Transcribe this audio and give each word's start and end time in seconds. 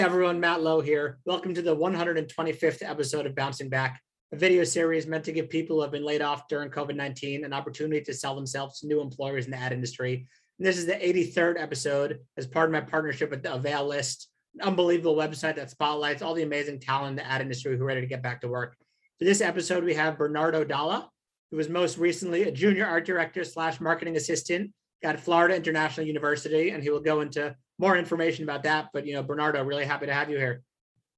everyone, 0.00 0.40
Matt 0.40 0.62
Lowe 0.62 0.80
here. 0.80 1.18
Welcome 1.26 1.52
to 1.52 1.60
the 1.60 1.76
125th 1.76 2.78
episode 2.80 3.26
of 3.26 3.34
Bouncing 3.34 3.68
Back, 3.68 4.00
a 4.32 4.36
video 4.36 4.64
series 4.64 5.06
meant 5.06 5.24
to 5.24 5.32
give 5.32 5.50
people 5.50 5.76
who 5.76 5.82
have 5.82 5.90
been 5.90 6.06
laid 6.06 6.22
off 6.22 6.48
during 6.48 6.70
COVID 6.70 6.96
19 6.96 7.44
an 7.44 7.52
opportunity 7.52 8.00
to 8.00 8.14
sell 8.14 8.34
themselves 8.34 8.80
to 8.80 8.86
new 8.86 9.02
employers 9.02 9.44
in 9.44 9.50
the 9.50 9.58
ad 9.58 9.74
industry. 9.74 10.26
And 10.58 10.66
this 10.66 10.78
is 10.78 10.86
the 10.86 10.94
83rd 10.94 11.60
episode 11.60 12.20
as 12.38 12.46
part 12.46 12.70
of 12.70 12.72
my 12.72 12.80
partnership 12.80 13.28
with 13.28 13.42
the 13.42 13.52
Avail 13.52 13.86
List, 13.86 14.30
an 14.54 14.68
unbelievable 14.68 15.16
website 15.16 15.56
that 15.56 15.68
spotlights 15.68 16.22
all 16.22 16.32
the 16.32 16.44
amazing 16.44 16.80
talent 16.80 17.10
in 17.10 17.16
the 17.16 17.30
ad 17.30 17.42
industry 17.42 17.76
who 17.76 17.82
are 17.82 17.86
ready 17.86 18.00
to 18.00 18.06
get 18.06 18.22
back 18.22 18.40
to 18.40 18.48
work. 18.48 18.76
For 19.18 19.26
this 19.26 19.42
episode, 19.42 19.84
we 19.84 19.92
have 19.92 20.16
Bernardo 20.16 20.64
Dalla, 20.64 21.10
who 21.50 21.58
was 21.58 21.68
most 21.68 21.98
recently 21.98 22.44
a 22.44 22.50
junior 22.50 22.86
art 22.86 23.04
director 23.04 23.44
slash 23.44 23.82
marketing 23.82 24.16
assistant 24.16 24.72
at 25.04 25.20
Florida 25.20 25.54
International 25.54 26.06
University, 26.06 26.70
and 26.70 26.82
he 26.82 26.88
will 26.88 27.00
go 27.00 27.20
into 27.20 27.54
more 27.80 27.96
information 27.96 28.44
about 28.44 28.62
that. 28.64 28.90
But 28.92 29.06
you 29.06 29.14
know, 29.14 29.22
Bernardo, 29.22 29.64
really 29.64 29.86
happy 29.86 30.06
to 30.06 30.14
have 30.14 30.30
you 30.30 30.36
here. 30.36 30.62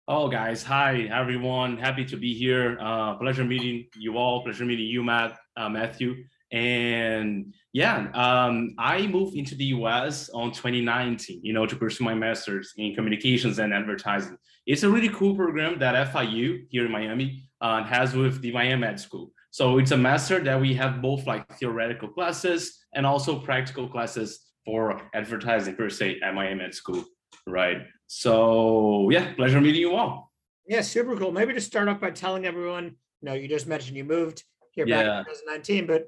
Oh, 0.09 0.29
guys, 0.29 0.63
hi 0.63 1.09
everyone. 1.13 1.77
Happy 1.77 2.05
to 2.05 2.17
be 2.17 2.35
here. 2.35 2.79
Uh, 2.81 3.15
pleasure 3.17 3.45
meeting 3.45 3.87
you 3.97 4.17
all. 4.17 4.43
Pleasure 4.43 4.65
meeting 4.65 4.87
you, 4.87 5.03
Matt, 5.03 5.39
uh, 5.57 5.69
Matthew. 5.69 6.25
And 6.53 7.55
yeah, 7.73 8.11
um, 8.15 8.75
I 8.79 9.07
moved 9.07 9.37
into 9.37 9.55
the 9.55 9.67
US 9.77 10.29
on 10.31 10.53
2019, 10.53 11.41
you 11.43 11.53
know, 11.53 11.67
to 11.67 11.75
pursue 11.77 12.05
my 12.05 12.15
master's 12.15 12.73
in 12.77 12.95
communications 12.95 13.59
and 13.59 13.73
advertising. 13.73 14.37
It's 14.67 14.83
a 14.83 14.89
really 14.89 15.09
cool 15.09 15.35
program 15.35 15.79
that 15.81 16.13
FIU 16.13 16.67
here 16.69 16.87
in 16.87 16.93
Miami 16.93 17.43
uh, 17.61 17.83
has 17.85 18.15
with 18.15 18.41
the 18.43 18.53
Miami 18.53 18.87
Ad 18.87 19.01
School. 19.01 19.33
So 19.51 19.79
it's 19.79 19.91
a 19.91 19.97
master 19.97 20.39
that 20.41 20.61
we 20.61 20.75
have 20.75 21.03
both 21.03 21.27
like 21.27 21.47
theoretical 21.59 22.09
classes 22.09 22.85
and 22.95 23.07
also 23.07 23.39
practical 23.39 23.89
classes 23.89 24.52
for 24.65 25.01
advertising 25.15 25.77
per 25.77 25.89
se 25.89 26.21
at 26.23 26.35
Miami 26.35 26.65
Ad 26.65 26.75
School, 26.75 27.05
right? 27.47 27.79
So 28.07 29.09
yeah, 29.11 29.33
pleasure 29.35 29.61
meeting 29.61 29.81
you 29.81 29.95
all. 29.95 30.33
Yeah, 30.67 30.83
super 30.83 31.17
cool. 31.17 31.33
Maybe 31.33 31.53
just 31.53 31.67
start 31.67 31.89
off 31.89 32.01
by 32.01 32.11
telling 32.11 32.47
everyone, 32.47 32.85
you 32.85 33.27
know, 33.27 33.35
you 33.35 33.49
just 33.49 33.67
mentioned 33.67 33.97
you 33.97 34.05
moved 34.05 34.45
here 34.73 34.87
back 34.87 35.05
in 35.05 35.25
2019, 35.25 35.87
but 35.87 36.07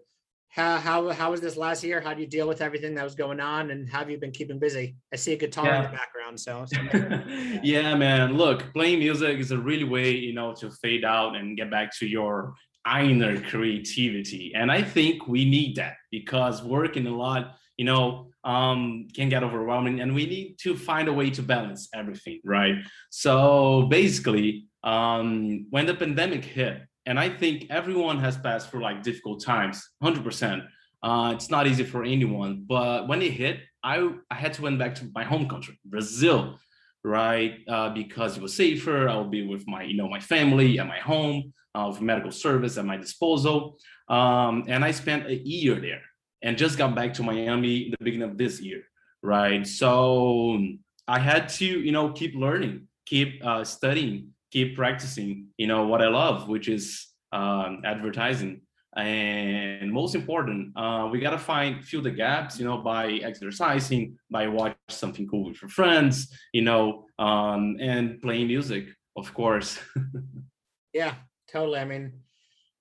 how 0.54 0.78
how 0.78 1.10
how 1.10 1.32
was 1.32 1.40
this 1.40 1.56
last 1.56 1.82
year? 1.82 2.00
How 2.00 2.14
do 2.14 2.20
you 2.20 2.28
deal 2.28 2.46
with 2.46 2.60
everything 2.62 2.94
that 2.94 3.02
was 3.02 3.16
going 3.16 3.40
on, 3.40 3.72
and 3.72 3.88
have 3.90 4.08
you 4.08 4.18
been 4.18 4.30
keeping 4.30 4.60
busy? 4.60 4.96
I 5.12 5.16
see 5.16 5.32
a 5.32 5.36
guitar 5.36 5.66
yeah. 5.66 5.76
in 5.78 5.90
the 5.90 5.96
background, 5.96 6.38
so. 6.38 6.64
so 6.72 7.58
yeah, 7.62 7.94
man. 7.96 8.34
Look, 8.34 8.72
playing 8.72 9.00
music 9.00 9.38
is 9.40 9.50
a 9.50 9.58
really 9.58 9.82
way, 9.82 10.12
you 10.12 10.32
know, 10.32 10.54
to 10.54 10.70
fade 10.70 11.04
out 11.04 11.34
and 11.34 11.56
get 11.56 11.72
back 11.72 11.90
to 11.98 12.06
your 12.06 12.54
inner 12.86 13.40
creativity, 13.40 14.52
and 14.54 14.70
I 14.70 14.80
think 14.80 15.26
we 15.26 15.44
need 15.44 15.74
that 15.76 15.96
because 16.12 16.62
working 16.62 17.08
a 17.08 17.16
lot, 17.16 17.56
you 17.76 17.84
know, 17.84 18.30
um, 18.44 19.08
can 19.14 19.28
get 19.28 19.42
overwhelming 19.42 20.00
and 20.00 20.14
we 20.14 20.26
need 20.26 20.56
to 20.60 20.76
find 20.76 21.08
a 21.08 21.12
way 21.12 21.30
to 21.30 21.42
balance 21.42 21.88
everything 21.94 22.40
right? 22.44 22.76
So 23.10 23.86
basically 23.90 24.66
um, 24.84 25.66
when 25.70 25.86
the 25.86 25.94
pandemic 25.94 26.44
hit 26.44 26.82
and 27.06 27.18
i 27.18 27.28
think 27.28 27.66
everyone 27.70 28.18
has 28.18 28.36
passed 28.36 28.70
through 28.70 28.82
like 28.82 29.02
difficult 29.02 29.42
times 29.42 29.88
100% 30.02 30.66
uh, 31.02 31.32
it's 31.34 31.50
not 31.50 31.66
easy 31.66 31.84
for 31.84 32.04
anyone 32.04 32.64
but 32.66 33.08
when 33.08 33.22
it 33.22 33.32
hit 33.32 33.60
i, 33.82 34.10
I 34.30 34.34
had 34.34 34.52
to 34.54 34.62
went 34.62 34.78
back 34.78 34.94
to 34.96 35.10
my 35.14 35.24
home 35.24 35.48
country 35.48 35.78
brazil 35.84 36.58
right? 37.06 37.58
Uh, 37.68 37.90
because 37.90 38.36
it 38.36 38.42
was 38.42 38.54
safer 38.54 39.08
i 39.08 39.16
would 39.16 39.30
be 39.30 39.46
with 39.46 39.66
my 39.66 39.82
you 39.82 39.96
know 39.96 40.08
my 40.08 40.20
family 40.20 40.78
at 40.78 40.86
my 40.86 40.98
home 40.98 41.52
uh, 41.74 41.92
medical 42.00 42.30
service 42.30 42.78
at 42.78 42.84
my 42.84 42.96
disposal 42.96 43.78
um, 44.08 44.64
and 44.68 44.84
i 44.84 44.90
spent 44.90 45.26
a 45.26 45.36
year 45.36 45.80
there 45.80 46.02
and 46.44 46.58
just 46.58 46.78
got 46.78 46.94
back 46.94 47.14
to 47.14 47.22
Miami 47.22 47.86
in 47.86 47.90
the 47.90 48.04
beginning 48.04 48.28
of 48.28 48.36
this 48.36 48.60
year, 48.60 48.82
right? 49.22 49.66
So 49.66 50.60
I 51.08 51.18
had 51.18 51.48
to, 51.60 51.64
you 51.64 51.90
know, 51.90 52.12
keep 52.12 52.34
learning, 52.36 52.86
keep 53.06 53.44
uh, 53.44 53.64
studying, 53.64 54.28
keep 54.52 54.76
practicing, 54.76 55.46
you 55.56 55.66
know, 55.66 55.86
what 55.86 56.02
I 56.02 56.08
love, 56.08 56.48
which 56.48 56.68
is 56.68 57.08
um, 57.32 57.80
advertising. 57.84 58.60
And 58.94 59.90
most 59.90 60.14
important, 60.14 60.76
uh, 60.76 61.08
we 61.10 61.18
gotta 61.18 61.38
find 61.38 61.82
fill 61.82 62.02
the 62.02 62.10
gaps, 62.10 62.60
you 62.60 62.64
know, 62.64 62.78
by 62.78 63.14
exercising, 63.24 64.16
by 64.30 64.46
watching 64.46 64.76
something 64.88 65.26
cool 65.26 65.46
with 65.48 65.60
your 65.60 65.70
friends, 65.70 66.30
you 66.52 66.62
know, 66.62 67.06
um, 67.18 67.76
and 67.80 68.20
playing 68.22 68.46
music, 68.46 68.86
of 69.16 69.32
course. 69.34 69.80
yeah, 70.92 71.14
totally. 71.50 71.80
I 71.80 71.86
mean, 71.86 72.20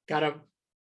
gotta 0.08 0.36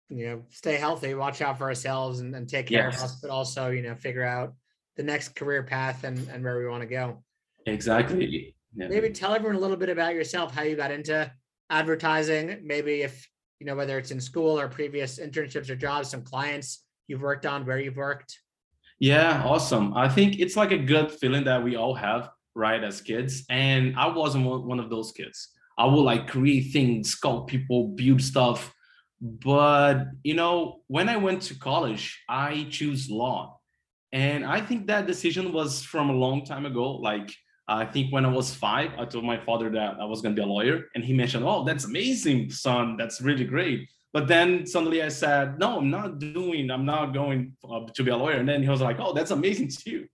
you 0.08 0.26
know 0.26 0.42
stay 0.50 0.76
healthy 0.76 1.14
watch 1.14 1.40
out 1.40 1.56
for 1.56 1.64
ourselves 1.64 2.20
and, 2.20 2.34
and 2.34 2.48
take 2.48 2.66
care 2.66 2.90
yes. 2.90 2.98
of 2.98 3.04
us 3.04 3.20
but 3.20 3.30
also 3.30 3.70
you 3.70 3.82
know 3.82 3.94
figure 3.94 4.24
out 4.24 4.52
the 4.96 5.02
next 5.02 5.34
career 5.34 5.62
path 5.62 6.04
and, 6.04 6.28
and 6.28 6.44
where 6.44 6.58
we 6.58 6.66
want 6.66 6.82
to 6.82 6.86
go. 6.86 7.22
Exactly. 7.66 8.54
Yeah. 8.76 8.88
maybe 8.88 9.10
tell 9.10 9.34
everyone 9.34 9.56
a 9.56 9.60
little 9.60 9.76
bit 9.76 9.88
about 9.88 10.14
yourself 10.14 10.52
how 10.52 10.62
you 10.62 10.76
got 10.76 10.90
into 10.90 11.30
advertising. 11.70 12.60
Maybe 12.64 13.02
if 13.02 13.28
you 13.60 13.66
know 13.66 13.76
whether 13.76 13.98
it's 13.98 14.10
in 14.10 14.20
school 14.20 14.58
or 14.58 14.68
previous 14.68 15.18
internships 15.18 15.70
or 15.70 15.76
jobs 15.76 16.10
some 16.10 16.22
clients 16.22 16.84
you've 17.06 17.22
worked 17.22 17.46
on 17.46 17.64
where 17.66 17.78
you've 17.78 17.96
worked. 17.96 18.38
Yeah 18.98 19.42
awesome. 19.44 19.94
I 19.96 20.08
think 20.08 20.38
it's 20.38 20.56
like 20.56 20.72
a 20.72 20.78
good 20.78 21.10
feeling 21.10 21.44
that 21.44 21.62
we 21.62 21.76
all 21.76 21.94
have 21.94 22.30
right 22.56 22.84
as 22.84 23.00
kids 23.00 23.44
and 23.50 23.96
i 23.96 24.06
wasn't 24.06 24.44
one 24.44 24.78
of 24.78 24.90
those 24.90 25.12
kids. 25.12 25.50
I 25.76 25.86
would 25.86 26.02
like 26.02 26.28
create 26.28 26.72
things 26.72 27.16
sculpt 27.16 27.48
people 27.48 27.88
build 27.88 28.22
stuff 28.22 28.73
but 29.24 30.08
you 30.22 30.34
know 30.34 30.82
when 30.86 31.08
i 31.08 31.16
went 31.16 31.40
to 31.40 31.58
college 31.58 32.22
i 32.28 32.66
choose 32.68 33.08
law. 33.08 33.58
And 34.12 34.44
i 34.44 34.60
think 34.60 34.86
that 34.86 35.06
decision 35.06 35.50
was 35.50 35.82
from 35.82 36.10
a 36.10 36.12
long 36.12 36.44
time 36.44 36.66
ago. 36.66 36.96
Like 36.96 37.30
i 37.66 37.86
think 37.86 38.12
when 38.12 38.26
i 38.26 38.28
was 38.28 38.54
five 38.54 38.90
i 38.98 39.06
told 39.06 39.24
my 39.24 39.38
father 39.38 39.70
that 39.70 39.96
i 39.98 40.04
was 40.04 40.20
going 40.20 40.36
to 40.36 40.40
be 40.40 40.44
a 40.44 40.52
lawyer 40.56 40.76
and 40.94 41.02
he 41.02 41.14
mentioned 41.14 41.42
oh 41.46 41.64
that's 41.64 41.84
amazing 41.84 42.50
son. 42.50 42.98
That's 42.98 43.22
really 43.22 43.46
great. 43.46 43.88
But 44.12 44.28
then 44.28 44.66
suddenly 44.66 45.02
i 45.02 45.08
said 45.08 45.58
no 45.58 45.78
i'm 45.78 45.88
not 45.88 46.18
doing 46.18 46.70
i'm 46.70 46.84
not 46.84 47.14
going 47.14 47.56
uh, 47.68 47.86
to 47.96 48.02
be 48.04 48.10
a 48.10 48.16
lawyer. 48.16 48.36
And 48.36 48.48
then 48.48 48.62
he 48.62 48.68
was 48.68 48.82
like 48.82 48.98
oh 49.00 49.14
that's 49.14 49.30
amazing 49.30 49.70
too. 49.84 50.06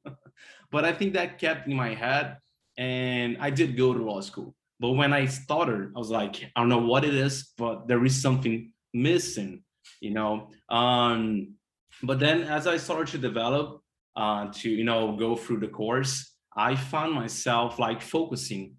But 0.71 0.85
i 0.85 0.93
think 0.93 1.15
that 1.15 1.39
kept 1.41 1.67
in 1.67 1.75
my 1.75 1.95
head 1.95 2.37
and 2.79 3.37
i 3.41 3.51
did 3.51 3.77
go 3.77 3.93
to 3.93 4.01
law 4.11 4.21
school. 4.21 4.55
But 4.79 4.93
when 4.93 5.13
i 5.13 5.27
started 5.27 5.91
i 5.97 5.99
was 5.99 6.11
like 6.11 6.35
i 6.55 6.61
don't 6.61 6.69
know 6.69 6.87
what 6.93 7.05
it 7.05 7.15
is 7.27 7.35
but 7.59 7.89
there 7.89 8.05
is 8.05 8.23
something 8.23 8.73
missing 8.93 9.63
you 10.01 10.11
know? 10.11 10.49
Um 10.69 11.57
but 12.03 12.19
then 12.19 12.43
as 12.43 12.67
i 12.67 12.77
started 12.77 13.09
to 13.09 13.19
develop 13.19 13.83
uh 14.17 14.47
to 14.53 14.71
you 14.71 14.85
know 14.85 15.17
go 15.17 15.37
through 15.37 15.61
the 15.61 15.69
course 15.69 16.35
i 16.57 16.75
found 16.75 17.13
myself 17.13 17.79
like 17.79 18.01
focusing 18.03 18.75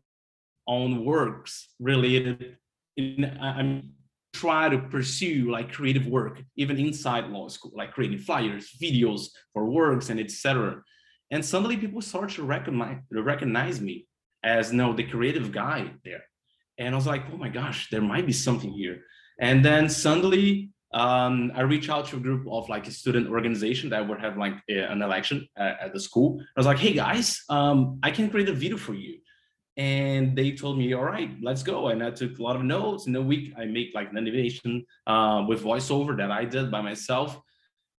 on 0.66 1.06
works 1.06 1.74
related 1.80 2.58
in 2.98 3.26
i 3.42 3.62
mean 3.62 3.92
try 4.34 4.70
to 4.70 4.78
pursue 4.78 5.52
like 5.52 5.72
creative 5.72 6.08
work 6.08 6.42
even 6.56 6.78
inside 6.78 7.28
law 7.28 7.48
school 7.48 7.72
like 7.76 7.92
creating 7.92 8.18
flyers 8.18 8.76
videos 8.82 9.28
for 9.54 9.66
works 9.66 10.10
and 10.10 10.20
etc 10.20 10.82
and 11.32 11.44
suddenly 11.44 11.78
people 11.78 12.02
start 12.02 12.30
to 12.30 12.44
recognize 12.44 12.98
recognize 13.12 13.82
me 13.82 14.08
as 14.44 14.74
know 14.74 14.92
the 14.94 15.04
creative 15.04 15.52
guy 15.52 15.92
there. 16.04 16.24
And 16.78 16.96
i 16.96 16.98
was 16.98 17.08
like 17.08 17.24
oh 17.32 17.38
my 17.38 17.50
gosh 17.50 17.90
there 17.92 18.02
might 18.02 18.26
be 18.26 18.34
something 18.34 18.72
here 18.72 19.02
and 19.42 19.66
then 19.66 19.90
suddenly, 19.90 20.70
um, 20.94 21.52
I 21.56 21.62
reached 21.62 21.90
out 21.90 22.06
to 22.08 22.18
a 22.18 22.20
group 22.20 22.46
of 22.50 22.70
like 22.70 22.88
a 22.88 22.92
student 22.92 23.28
organization 23.30 23.90
that 23.90 24.08
would 24.08 24.20
have 24.20 24.38
like 24.38 24.54
a, 24.70 24.80
an 24.92 25.02
election 25.02 25.48
at, 25.58 25.80
at, 25.82 25.94
the 25.94 26.00
school. 26.00 26.40
I 26.40 26.60
was 26.60 26.66
like, 26.66 26.78
hey 26.78 26.94
guys, 26.94 27.44
um, 27.50 28.00
I 28.04 28.12
can 28.12 28.30
create 28.30 28.50
a 28.50 28.54
video 28.54 28.78
for 28.78 28.94
you. 28.94 29.18
And 29.78 30.36
they 30.38 30.52
told 30.52 30.78
me, 30.78 30.94
all 30.94 31.04
right, 31.04 31.32
let's 31.42 31.64
go. 31.64 31.88
And 31.88 32.04
I 32.04 32.12
took 32.12 32.38
a 32.38 32.44
lot 32.44 32.56
of 32.56 32.64
notes. 32.64 33.08
In 33.08 33.16
a 33.16 33.22
week, 33.22 33.54
I 33.58 33.66
make 33.66 33.96
like 33.96 34.12
an 34.12 34.18
animation 34.18 34.86
uh, 35.08 35.46
with 35.48 35.64
voiceover 35.64 36.16
that 36.18 36.30
I 36.30 36.46
did 36.46 36.70
by 36.70 36.82
myself. 36.82 37.40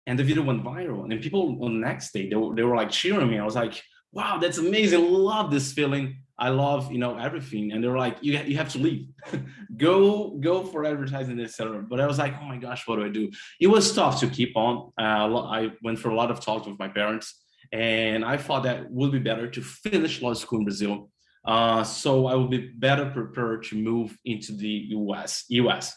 And 0.07 0.19
the 0.19 0.25
video 0.25 0.43
went 0.43 0.63
viral. 0.63 1.11
And 1.11 1.21
people 1.21 1.59
on 1.65 1.81
the 1.81 1.87
next 1.87 2.13
day, 2.13 2.29
they 2.29 2.37
were, 2.37 2.55
they 2.55 2.63
were 2.63 2.77
like 2.77 2.91
cheering 2.91 3.31
me. 3.31 3.39
I 3.39 3.45
was 3.45 3.57
like, 3.57 3.83
wow, 4.13 4.39
that's 4.39 4.59
amazing. 4.59 5.11
Love 5.11 5.51
this 5.51 5.73
feeling. 5.73 6.19
I 6.43 6.49
love, 6.49 6.91
you 6.91 6.99
know, 6.99 7.17
everything. 7.17 7.71
And 7.71 7.85
they're 7.85 7.97
like, 7.97 8.17
you, 8.21 8.37
you 8.37 8.57
have 8.57 8.69
to 8.71 8.79
leave. 8.79 9.07
go, 9.77 10.31
go 10.41 10.65
for 10.65 10.85
advertising, 10.85 11.39
etc. 11.39 11.85
But 11.89 12.01
I 12.01 12.07
was 12.09 12.19
like, 12.19 12.35
oh 12.41 12.47
my 12.47 12.57
gosh, 12.57 12.83
what 12.89 12.97
do 12.97 13.05
I 13.05 13.11
do? 13.11 13.31
It 13.61 13.69
was 13.69 13.95
tough 13.95 14.19
to 14.21 14.27
keep 14.27 14.57
on. 14.57 14.91
Uh, 15.01 15.37
I 15.61 15.71
went 15.85 16.01
for 16.01 16.09
a 16.11 16.17
lot 16.17 16.33
of 16.33 16.41
talks 16.41 16.67
with 16.67 16.81
my 16.81 16.89
parents, 16.89 17.45
and 17.73 18.25
I 18.25 18.37
thought 18.39 18.65
that 18.65 18.91
would 18.91 19.13
be 19.13 19.21
better 19.21 19.49
to 19.51 19.63
finish 19.63 20.21
law 20.21 20.35
school 20.35 20.59
in 20.59 20.65
Brazil. 20.65 21.11
Uh, 21.45 21.85
so 21.85 22.27
I 22.27 22.35
would 22.35 22.51
be 22.51 22.73
better 22.77 23.07
prepared 23.07 23.63
to 23.67 23.77
move 23.77 24.19
into 24.25 24.51
the 24.53 24.75
US, 24.99 25.45
US, 25.49 25.97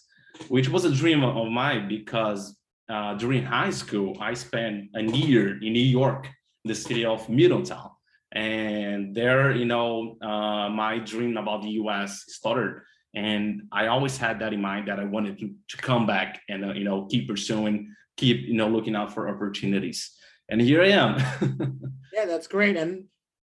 which 0.50 0.70
was 0.70 0.86
a 0.86 0.92
dream 0.92 1.24
of 1.24 1.48
mine 1.52 1.88
because 1.88 2.56
uh, 2.88 3.16
during 3.16 3.44
high 3.44 3.72
school, 3.72 4.16
I 4.22 4.36
spent 4.36 4.90
a 4.94 5.02
year 5.02 5.58
in 5.64 5.74
New 5.74 5.90
York, 6.02 6.30
the 6.66 6.76
city 6.76 7.04
of 7.04 7.28
Middletown 7.30 7.95
and 8.36 9.16
there 9.16 9.52
you 9.56 9.66
know 9.66 10.18
uh, 10.22 10.70
my 10.70 11.00
dream 11.00 11.38
about 11.38 11.64
the 11.64 11.70
us 11.70 12.26
started. 12.28 12.82
And 13.16 13.64
i 13.72 13.88
always 13.88 14.18
had 14.18 14.40
that 14.40 14.52
in 14.54 14.62
mind 14.62 14.90
that 14.90 15.00
i 15.00 15.06
wanted 15.06 15.40
to, 15.40 15.48
to 15.72 15.78
come 15.78 16.06
back 16.06 16.42
and 16.50 16.66
uh, 16.66 16.74
you 16.74 16.84
know 16.84 17.06
keep 17.12 17.30
pursuing 17.30 17.96
keep 18.18 18.38
you 18.42 18.56
know 18.60 18.68
looking 18.68 18.96
out 18.96 19.14
for 19.14 19.30
opportunities. 19.30 20.00
And 20.50 20.62
here 20.62 20.82
i 20.84 20.90
am. 20.90 21.12
Yeah 22.14 22.26
that's 22.26 22.48
great. 22.48 22.76
And 22.78 23.06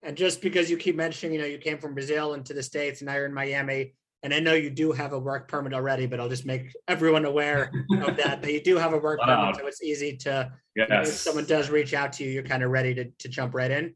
And 0.04 0.18
just 0.18 0.42
because 0.42 0.70
you 0.70 0.78
keep 0.78 0.96
mentioning, 0.98 1.34
you 1.36 1.40
know, 1.42 1.48
you 1.48 1.58
came 1.58 1.78
from 1.78 1.94
Brazil 1.94 2.34
into 2.34 2.54
the 2.54 2.62
States 2.64 3.00
and 3.00 3.08
now 3.08 3.16
you're 3.16 3.26
in 3.26 3.34
Miami, 3.34 3.82
and 4.22 4.34
I 4.34 4.40
know 4.40 4.54
you 4.54 4.70
do 4.70 4.92
have 4.92 5.14
a 5.14 5.20
work 5.20 5.48
permit 5.48 5.74
already, 5.74 6.06
but 6.08 6.20
I'll 6.20 6.30
just 6.30 6.46
make 6.46 6.66
everyone 6.88 7.26
aware 7.26 7.72
of 8.06 8.16
that, 8.22 8.42
that 8.42 8.52
you 8.52 8.62
do 8.62 8.76
have 8.78 8.94
a 8.94 8.98
work 8.98 9.20
Wow. 9.20 9.28
permit, 9.28 9.56
so 9.58 9.68
it's 9.68 9.84
easy 9.84 10.18
to, 10.26 10.52
you 10.76 10.86
know, 10.88 11.02
if 11.02 11.08
someone 11.08 11.46
does 11.46 11.70
reach 11.70 11.94
out 11.94 12.12
to 12.14 12.24
you, 12.24 12.30
you're 12.32 12.44
kind 12.54 12.64
of 12.64 12.70
ready 12.72 12.94
to, 12.96 13.06
to 13.20 13.28
jump 13.30 13.54
right 13.54 13.72
in. 13.72 13.96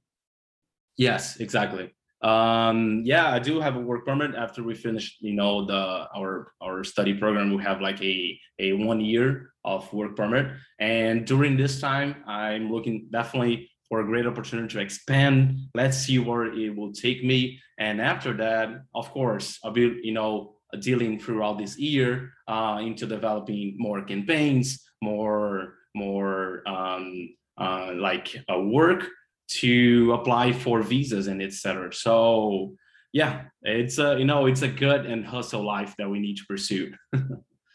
Yes, 0.97 1.37
exactly. 1.37 1.93
Um, 2.23 3.03
yeah, 3.05 3.29
I 3.31 3.37
do 3.39 3.59
have 3.61 3.75
a 3.75 3.79
work 3.79 4.05
permit 4.05 4.33
after 4.33 4.63
we 4.63 4.73
finish, 4.73 5.17
you 5.19 5.33
know, 5.33 5.65
the 5.65 6.07
our 6.15 6.51
our 6.61 6.83
study 6.83 7.13
program. 7.13 7.53
We 7.55 7.61
have 7.63 7.79
like 7.79 8.01
a 8.01 8.39
a 8.57 8.73
one 8.73 8.99
year 9.01 9.51
of 9.63 9.91
work 9.93 10.15
permit, 10.15 10.47
and 10.79 11.25
during 11.27 11.57
this 11.57 11.79
time, 11.79 12.15
I'm 12.25 12.71
looking 12.71 13.07
definitely 13.11 13.69
for 13.87 14.01
a 14.01 14.05
great 14.05 14.25
opportunity 14.25 14.67
to 14.73 14.79
expand. 14.79 15.59
Let's 15.75 15.97
see 15.97 16.17
where 16.17 16.45
it 16.45 16.75
will 16.75 16.91
take 16.91 17.23
me, 17.23 17.59
and 17.77 18.01
after 18.01 18.33
that, 18.37 18.69
of 18.95 19.11
course, 19.11 19.59
I'll 19.63 19.71
be, 19.71 19.99
you 20.01 20.13
know, 20.13 20.55
dealing 20.79 21.19
throughout 21.19 21.59
this 21.59 21.77
year 21.77 22.31
uh, 22.47 22.79
into 22.81 23.05
developing 23.05 23.75
more 23.77 24.01
campaigns, 24.01 24.83
more 25.03 25.75
more 25.95 26.63
um, 26.67 27.29
uh, 27.59 27.91
like 27.95 28.35
uh, 28.51 28.59
work 28.59 29.07
to 29.47 30.13
apply 30.13 30.51
for 30.51 30.81
visas 30.81 31.27
and 31.27 31.41
etc. 31.41 31.93
So 31.93 32.75
yeah, 33.13 33.45
it's 33.61 33.97
a 33.97 34.17
you 34.19 34.25
know 34.25 34.45
it's 34.45 34.61
a 34.61 34.67
good 34.67 35.05
and 35.05 35.25
hustle 35.25 35.65
life 35.65 35.95
that 35.97 36.09
we 36.09 36.19
need 36.19 36.37
to 36.37 36.45
pursue. 36.45 36.93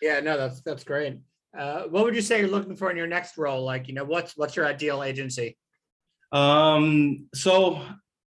Yeah, 0.02 0.18
no, 0.18 0.36
that's, 0.36 0.60
that's 0.62 0.82
great. 0.82 1.20
Uh, 1.56 1.82
what 1.82 2.04
would 2.04 2.16
you 2.16 2.22
say 2.22 2.40
you're 2.40 2.48
looking 2.48 2.74
for 2.74 2.90
in 2.90 2.96
your 2.96 3.06
next 3.06 3.38
role? 3.38 3.64
Like, 3.64 3.86
you 3.86 3.94
know, 3.94 4.04
what's, 4.04 4.36
what's 4.36 4.56
your 4.56 4.66
ideal 4.66 5.04
agency? 5.04 5.56
Um, 6.32 7.28
so 7.34 7.80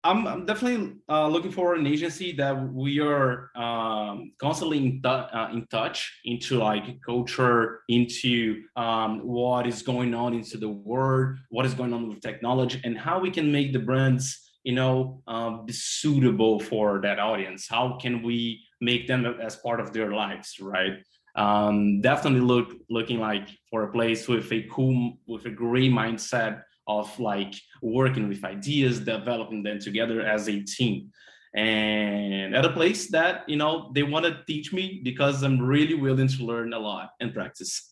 I'm, 0.05 0.27
I'm 0.27 0.45
definitely 0.45 0.97
uh, 1.07 1.27
looking 1.27 1.51
for 1.51 1.75
an 1.75 1.87
agency 1.87 2.33
that 2.33 2.73
we 2.73 2.99
are 2.99 3.49
um, 3.55 4.33
constantly 4.37 4.77
in, 4.77 5.01
uh, 5.05 5.49
in 5.53 5.65
touch 5.67 6.19
into 6.25 6.57
like 6.57 7.01
culture, 7.01 7.81
into 7.87 8.63
um, 8.75 9.19
what 9.19 9.65
is 9.65 9.81
going 9.81 10.13
on 10.13 10.33
into 10.33 10.57
the 10.57 10.67
world, 10.67 11.37
what 11.49 11.65
is 11.65 11.73
going 11.73 11.93
on 11.93 12.09
with 12.09 12.21
technology, 12.21 12.81
and 12.83 12.97
how 12.97 13.17
we 13.17 13.31
can 13.31 13.49
make 13.49 13.71
the 13.71 13.79
brands, 13.79 14.51
you 14.63 14.75
know, 14.75 15.21
um, 15.27 15.65
be 15.65 15.73
suitable 15.73 16.59
for 16.59 16.99
that 17.01 17.19
audience. 17.19 17.67
How 17.69 17.97
can 18.01 18.21
we 18.21 18.61
make 18.81 19.07
them 19.07 19.25
as 19.25 19.55
part 19.55 19.79
of 19.79 19.93
their 19.93 20.11
lives, 20.11 20.59
right? 20.59 20.97
Um, 21.35 22.01
definitely 22.01 22.41
look 22.41 22.73
looking 22.89 23.19
like 23.19 23.47
for 23.69 23.83
a 23.83 23.91
place 23.91 24.27
with 24.27 24.51
a 24.51 24.63
cool, 24.69 25.17
with 25.27 25.45
a 25.45 25.49
great 25.49 25.91
mindset 25.91 26.63
of 26.87 27.17
like 27.19 27.53
working 27.81 28.27
with 28.27 28.43
ideas, 28.43 28.99
developing 28.99 29.63
them 29.63 29.79
together 29.79 30.21
as 30.21 30.47
a 30.49 30.61
team. 30.61 31.11
And 31.55 32.55
at 32.55 32.65
a 32.65 32.71
place 32.71 33.11
that, 33.11 33.47
you 33.47 33.57
know, 33.57 33.91
they 33.93 34.03
want 34.03 34.25
to 34.25 34.39
teach 34.47 34.73
me 34.73 35.01
because 35.03 35.43
I'm 35.43 35.61
really 35.61 35.93
willing 35.93 36.27
to 36.27 36.43
learn 36.43 36.73
a 36.73 36.79
lot 36.79 37.11
and 37.19 37.33
practice. 37.33 37.91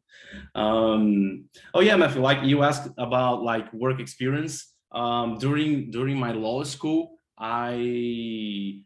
um, 0.54 1.44
oh 1.74 1.80
yeah, 1.80 1.96
Matthew, 1.96 2.22
like 2.22 2.44
you 2.44 2.62
asked 2.62 2.88
about 2.98 3.42
like 3.42 3.72
work 3.72 4.00
experience. 4.00 4.72
Um, 4.92 5.38
during 5.38 5.90
during 5.90 6.18
my 6.18 6.32
law 6.32 6.64
school, 6.64 7.18
I 7.38 8.82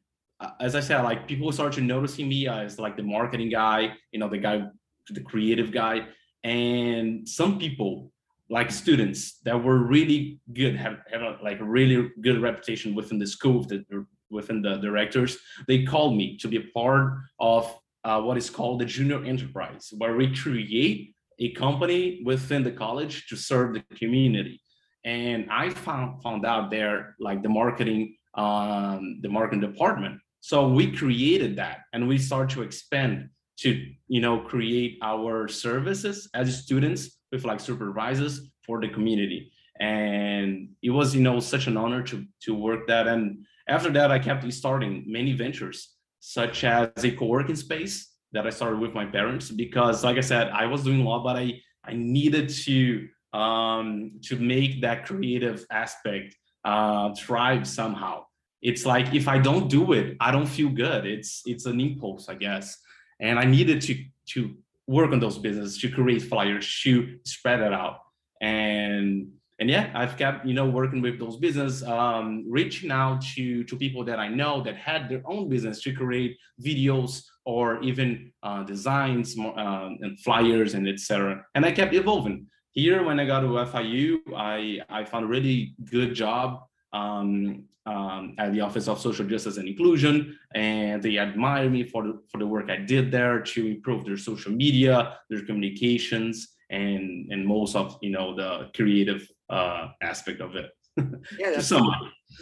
as 0.60 0.74
I 0.74 0.80
said, 0.80 1.02
like 1.02 1.26
people 1.26 1.50
started 1.52 1.84
noticing 1.84 2.28
me 2.28 2.48
as 2.48 2.78
like 2.78 2.96
the 2.96 3.02
marketing 3.02 3.50
guy, 3.50 3.94
you 4.12 4.18
know, 4.18 4.28
the 4.28 4.38
guy, 4.38 4.66
the 5.10 5.20
creative 5.20 5.72
guy. 5.72 6.06
And 6.42 7.28
some 7.28 7.58
people 7.58 8.12
like 8.50 8.70
students 8.70 9.40
that 9.44 9.62
were 9.62 9.78
really 9.78 10.40
good, 10.52 10.76
have, 10.76 10.98
have 11.10 11.22
a, 11.22 11.38
like 11.42 11.60
a 11.60 11.64
really 11.64 12.10
good 12.20 12.40
reputation 12.42 12.94
within 12.94 13.18
the 13.18 13.26
school, 13.26 13.62
the, 13.64 13.84
within 14.30 14.60
the 14.60 14.76
directors. 14.76 15.38
They 15.66 15.84
called 15.84 16.16
me 16.16 16.36
to 16.38 16.48
be 16.48 16.58
a 16.58 16.64
part 16.74 17.14
of 17.40 17.74
uh, 18.04 18.20
what 18.20 18.36
is 18.36 18.50
called 18.50 18.80
the 18.80 18.84
junior 18.84 19.24
enterprise, 19.24 19.92
where 19.96 20.14
we 20.14 20.34
create 20.34 21.14
a 21.38 21.52
company 21.52 22.22
within 22.24 22.62
the 22.62 22.70
college 22.70 23.26
to 23.28 23.36
serve 23.36 23.74
the 23.74 23.82
community. 23.96 24.60
And 25.04 25.48
I 25.50 25.70
found 25.70 26.22
found 26.22 26.46
out 26.46 26.70
there 26.70 27.14
like 27.18 27.42
the 27.42 27.48
marketing, 27.48 28.16
um, 28.34 29.20
the 29.22 29.28
marketing 29.28 29.60
department. 29.60 30.20
So 30.40 30.68
we 30.68 30.92
created 30.92 31.56
that, 31.56 31.78
and 31.92 32.06
we 32.06 32.18
start 32.18 32.50
to 32.50 32.62
expand 32.62 33.30
to 33.58 33.86
you 34.08 34.20
know 34.20 34.40
create 34.40 34.98
our 35.02 35.48
services 35.48 36.28
as 36.34 36.62
students 36.62 37.18
with 37.34 37.44
like 37.44 37.60
supervisors 37.60 38.34
for 38.66 38.80
the 38.80 38.88
community. 38.88 39.40
And 39.80 40.70
it 40.82 40.90
was 40.90 41.14
you 41.14 41.22
know 41.26 41.40
such 41.40 41.66
an 41.66 41.76
honor 41.76 42.02
to 42.10 42.16
to 42.44 42.54
work 42.54 42.86
that. 42.86 43.06
And 43.12 43.44
after 43.68 43.90
that 43.90 44.10
i 44.10 44.18
kept 44.18 44.50
starting 44.52 45.04
many 45.06 45.32
ventures 45.32 45.94
such 46.20 46.64
as 46.64 46.88
a 47.04 47.10
co-working 47.10 47.56
space 47.56 48.12
that 48.32 48.46
i 48.46 48.50
started 48.50 48.80
with 48.80 48.94
my 48.94 49.04
parents 49.04 49.50
because 49.50 50.04
like 50.04 50.16
i 50.16 50.20
said 50.20 50.48
i 50.48 50.66
was 50.66 50.84
doing 50.84 51.04
law 51.04 51.22
but 51.22 51.36
i 51.36 51.52
i 51.84 51.92
needed 51.92 52.48
to 52.48 53.06
um 53.32 54.12
to 54.22 54.36
make 54.36 54.80
that 54.80 55.04
creative 55.06 55.64
aspect 55.70 56.36
uh 56.64 57.12
thrive 57.14 57.66
somehow. 57.66 58.24
It's 58.62 58.86
like 58.86 59.14
if 59.14 59.28
i 59.28 59.38
don't 59.38 59.68
do 59.68 59.92
it 59.92 60.16
i 60.20 60.30
don't 60.30 60.46
feel 60.46 60.70
good. 60.70 61.06
It's 61.06 61.42
it's 61.46 61.66
an 61.66 61.80
impulse 61.80 62.28
i 62.28 62.34
guess. 62.34 62.78
And 63.20 63.38
I 63.38 63.44
needed 63.44 63.80
to 63.82 63.94
to 64.30 64.56
work 64.86 65.12
on 65.12 65.20
those 65.20 65.38
businesses 65.38 65.78
to 65.78 65.88
create 65.90 66.22
flyers 66.22 66.80
to 66.82 67.18
spread 67.24 67.60
it 67.60 67.72
out. 67.72 67.98
And 68.40 69.28
and 69.60 69.70
yeah 69.70 69.90
I've 69.94 70.16
kept 70.16 70.44
you 70.44 70.54
know 70.54 70.68
working 70.68 71.00
with 71.00 71.18
those 71.18 71.36
business 71.36 71.82
um, 71.84 72.44
reaching 72.48 72.90
out 72.90 73.22
to 73.34 73.64
to 73.64 73.76
people 73.76 74.04
that 74.04 74.18
I 74.18 74.28
know 74.28 74.62
that 74.62 74.76
had 74.76 75.08
their 75.08 75.22
own 75.26 75.48
business 75.48 75.80
to 75.82 75.92
create 75.92 76.36
videos 76.60 77.22
or 77.44 77.80
even 77.82 78.32
uh, 78.42 78.64
designs 78.64 79.36
um, 79.38 79.98
and 80.00 80.18
flyers 80.20 80.74
and 80.74 80.88
etc 80.88 81.44
and 81.54 81.64
I 81.64 81.72
kept 81.72 81.94
evolving. 81.94 82.46
Here 82.72 83.04
when 83.04 83.20
I 83.20 83.26
got 83.26 83.40
to 83.40 83.46
FIU 83.46 84.18
I 84.36 84.80
I 84.88 85.04
found 85.04 85.24
a 85.26 85.28
really 85.28 85.74
good 85.90 86.14
job 86.14 86.64
um, 86.94 87.64
um, 87.86 88.34
at 88.38 88.52
the 88.52 88.60
Office 88.62 88.88
of 88.88 88.98
Social 88.98 89.26
Justice 89.26 89.58
and 89.58 89.68
Inclusion, 89.68 90.38
and 90.54 91.02
they 91.02 91.18
admire 91.18 91.68
me 91.68 91.82
for 91.84 92.02
the, 92.04 92.22
for 92.30 92.38
the 92.38 92.46
work 92.46 92.70
I 92.70 92.76
did 92.76 93.12
there 93.12 93.40
to 93.40 93.66
improve 93.66 94.06
their 94.06 94.16
social 94.16 94.52
media, 94.52 95.18
their 95.28 95.44
communications, 95.44 96.54
and 96.70 97.30
and 97.30 97.46
most 97.46 97.76
of 97.76 97.98
you 98.00 98.10
know 98.10 98.34
the 98.34 98.70
creative 98.74 99.28
uh, 99.50 99.88
aspect 100.02 100.40
of 100.40 100.56
it. 100.56 100.70
Yeah, 101.38 101.50
that's, 101.50 101.66
so 101.66 101.80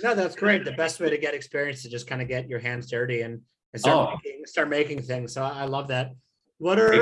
no, 0.03 0.15
that's 0.15 0.37
great. 0.37 0.65
The 0.65 0.73
best 0.73 1.01
way 1.01 1.09
to 1.09 1.17
get 1.19 1.33
experience 1.35 1.85
is 1.85 1.91
just 1.91 2.07
kind 2.07 2.21
of 2.21 2.29
get 2.29 2.49
your 2.49 2.59
hands 2.59 2.91
dirty 2.91 3.23
and, 3.23 3.41
and 3.73 3.81
start, 3.81 4.11
Oh. 4.11 4.17
making, 4.23 4.45
start 4.47 4.69
making 4.69 5.03
things. 5.03 5.33
So 5.33 5.43
I 5.43 5.63
I 5.63 5.65
love 5.65 5.89
that. 5.89 6.13
What 6.59 6.79
are, 6.79 6.93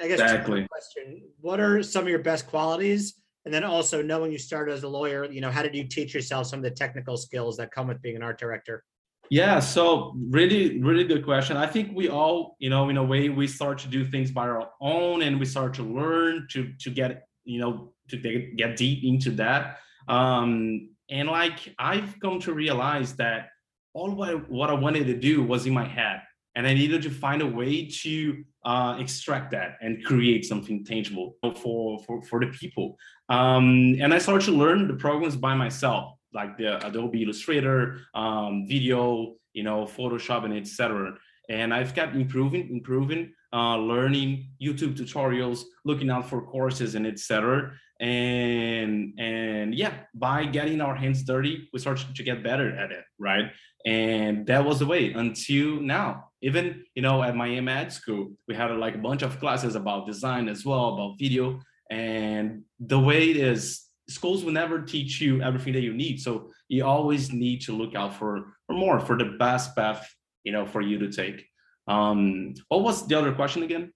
I 0.00 0.08
guess, 0.08 0.20
question, 0.68 1.22
what 1.40 1.60
are 1.60 1.82
some 1.82 2.02
of 2.02 2.08
your 2.08 2.18
best 2.18 2.48
qualities? 2.48 3.14
And 3.48 3.54
then 3.54 3.64
also 3.64 4.02
knowing 4.02 4.30
you 4.30 4.36
started 4.36 4.74
as 4.74 4.82
a 4.82 4.88
lawyer, 4.88 5.24
you 5.24 5.40
know, 5.40 5.50
how 5.50 5.62
did 5.62 5.74
you 5.74 5.84
teach 5.84 6.12
yourself 6.12 6.48
some 6.48 6.58
of 6.58 6.64
the 6.64 6.70
technical 6.70 7.16
skills 7.16 7.56
that 7.56 7.70
come 7.70 7.86
with 7.88 8.02
being 8.02 8.14
an 8.14 8.22
art 8.22 8.38
director? 8.38 8.84
Yeah, 9.30 9.58
so 9.58 10.12
really, 10.28 10.82
really 10.82 11.04
good 11.04 11.24
question. 11.24 11.56
I 11.56 11.66
think 11.66 11.96
we 11.96 12.10
all, 12.10 12.56
you 12.58 12.68
know, 12.68 12.90
in 12.90 12.98
a 12.98 13.02
way, 13.02 13.30
we 13.30 13.46
start 13.46 13.78
to 13.78 13.88
do 13.88 14.06
things 14.06 14.30
by 14.30 14.42
our 14.42 14.68
own, 14.82 15.22
and 15.22 15.40
we 15.40 15.46
start 15.46 15.72
to 15.74 15.82
learn 15.82 16.46
to 16.50 16.74
to 16.78 16.90
get, 16.90 17.26
you 17.44 17.58
know, 17.58 17.94
to 18.10 18.18
get, 18.18 18.76
deep 18.76 19.02
into 19.02 19.30
that. 19.36 19.78
Um, 20.08 20.90
and 21.08 21.26
like 21.26 21.74
I've 21.78 22.20
come 22.20 22.40
to 22.40 22.52
realize 22.52 23.16
that 23.16 23.48
all 23.94 24.10
what 24.10 24.50
what 24.50 24.68
I 24.68 24.74
wanted 24.74 25.06
to 25.06 25.14
do 25.14 25.42
was 25.42 25.64
in 25.64 25.72
my 25.72 25.88
head, 25.88 26.20
and 26.58 26.66
I 26.66 26.74
needed 26.74 27.02
to 27.02 27.10
find 27.10 27.40
a 27.40 27.46
way 27.46 27.86
to 28.02 28.44
uh, 28.64 28.96
extract 28.98 29.52
that 29.52 29.76
and 29.80 30.04
create 30.04 30.44
something 30.44 30.84
tangible 30.84 31.36
for 31.62 32.00
for 32.04 32.20
for 32.22 32.40
the 32.40 32.48
people. 32.48 32.98
Um, 33.28 33.96
and 34.02 34.12
I 34.12 34.18
started 34.18 34.44
to 34.46 34.56
learn 34.62 34.88
the 34.88 34.94
programs 34.94 35.36
by 35.36 35.54
myself 35.54 36.14
like 36.34 36.58
the 36.58 36.84
Adobe 36.84 37.22
Illustrator, 37.22 38.00
um, 38.12 38.66
video, 38.66 39.36
you 39.52 39.62
know, 39.62 39.84
Photoshop, 39.84 40.44
and 40.44 40.52
etc. 40.52 41.14
And 41.48 41.72
I've 41.72 41.94
kept 41.94 42.16
improving, 42.16 42.68
improving, 42.70 43.32
uh, 43.52 43.76
learning 43.76 44.50
YouTube 44.60 44.94
tutorials, 44.98 45.62
looking 45.84 46.10
out 46.10 46.28
for 46.28 46.42
courses, 46.42 46.96
and 46.96 47.06
etc. 47.06 47.72
And 48.00 49.18
and 49.18 49.74
yeah, 49.74 49.92
by 50.14 50.44
getting 50.44 50.80
our 50.80 50.94
hands 50.94 51.22
dirty, 51.24 51.68
we 51.72 51.78
start 51.78 52.04
to 52.14 52.22
get 52.22 52.44
better 52.44 52.70
at 52.70 52.92
it, 52.92 53.04
right? 53.18 53.50
And 53.84 54.46
that 54.46 54.64
was 54.64 54.78
the 54.78 54.86
way 54.86 55.12
until 55.12 55.80
now. 55.80 56.30
Even 56.42 56.84
you 56.94 57.02
know, 57.02 57.22
at 57.22 57.34
Miami 57.34 57.72
Ad 57.72 57.92
School, 57.92 58.32
we 58.46 58.54
had 58.54 58.70
like 58.76 58.94
a 58.94 58.98
bunch 58.98 59.22
of 59.22 59.40
classes 59.40 59.74
about 59.74 60.06
design 60.06 60.48
as 60.48 60.64
well, 60.64 60.94
about 60.94 61.18
video. 61.18 61.60
And 61.90 62.62
the 62.78 62.98
way 62.98 63.30
it 63.30 63.36
is, 63.36 63.88
schools 64.08 64.44
will 64.44 64.52
never 64.52 64.82
teach 64.82 65.20
you 65.20 65.42
everything 65.42 65.72
that 65.74 65.82
you 65.82 65.92
need 65.92 66.20
so 66.20 66.50
you 66.68 66.84
always 66.84 67.32
need 67.32 67.60
to 67.60 67.72
look 67.72 67.94
out 67.94 68.14
for, 68.14 68.54
for 68.66 68.72
more 68.72 68.98
for 69.00 69.18
the 69.18 69.36
best 69.38 69.76
path 69.76 70.08
you 70.44 70.52
know 70.52 70.64
for 70.64 70.80
you 70.80 70.98
to 70.98 71.10
take 71.12 71.44
um 71.88 72.54
what 72.68 72.82
was 72.82 73.06
the 73.06 73.18
other 73.18 73.32
question 73.32 73.62
again 73.62 73.92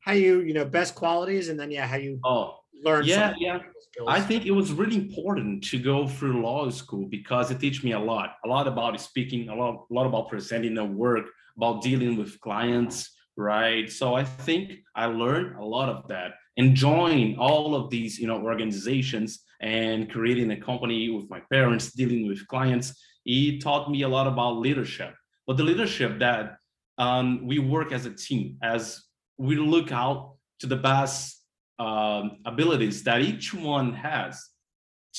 How 0.00 0.12
you, 0.12 0.40
you 0.40 0.54
know, 0.54 0.64
best 0.64 0.94
qualities 0.94 1.48
and 1.48 1.58
then, 1.58 1.70
yeah, 1.70 1.86
how 1.86 1.96
you 1.96 2.20
oh 2.22 2.60
learn. 2.86 3.04
Yeah, 3.04 3.34
yeah. 3.38 3.58
skills. 3.80 4.08
I 4.08 4.20
think 4.20 4.46
it 4.46 4.54
was 4.60 4.68
really 4.72 4.96
important 4.96 5.64
to 5.70 5.78
go 5.78 6.06
through 6.06 6.42
law 6.42 6.70
school 6.70 7.06
because 7.18 7.50
it 7.50 7.58
teach 7.60 7.78
me 7.86 7.92
a 7.92 7.98
lot, 8.12 8.28
a 8.44 8.48
lot 8.48 8.66
about 8.66 9.00
speaking, 9.00 9.48
a 9.48 9.54
lot, 9.54 9.86
a 9.90 9.94
lot 9.98 10.06
about 10.06 10.28
presenting 10.28 10.74
the 10.74 10.84
work, 10.84 11.26
about 11.56 11.82
dealing 11.82 12.16
with 12.16 12.40
clients, 12.40 12.96
right? 13.36 13.90
So 13.90 14.14
I 14.14 14.24
think 14.24 14.64
I 14.94 15.06
learned 15.06 15.56
a 15.56 15.64
lot 15.64 15.88
of 15.88 16.08
that. 16.08 16.30
Enjoying 16.56 17.36
all 17.38 17.74
of 17.74 17.90
these, 17.90 18.18
you 18.18 18.26
know, 18.26 18.40
organizations 18.52 19.30
and 19.60 20.10
creating 20.10 20.50
a 20.52 20.60
company 20.70 21.10
with 21.10 21.28
my 21.28 21.40
parents, 21.52 21.92
dealing 21.92 22.26
with 22.28 22.46
clients, 22.46 22.88
it 23.26 23.60
taught 23.60 23.90
me 23.90 24.02
a 24.02 24.08
lot 24.08 24.26
about 24.26 24.58
leadership. 24.66 25.12
But 25.46 25.56
the 25.56 25.64
leadership 25.64 26.18
that 26.20 26.56
um, 26.98 27.46
we 27.46 27.58
work 27.58 27.92
as 27.92 28.06
a 28.06 28.14
team, 28.26 28.56
as 28.62 29.02
we 29.36 29.56
look 29.56 29.92
out 29.92 30.36
to 30.60 30.66
the 30.66 30.76
best 30.76 31.42
um, 31.78 32.38
abilities 32.44 33.02
that 33.04 33.20
each 33.20 33.52
one 33.54 33.92
has 33.94 34.44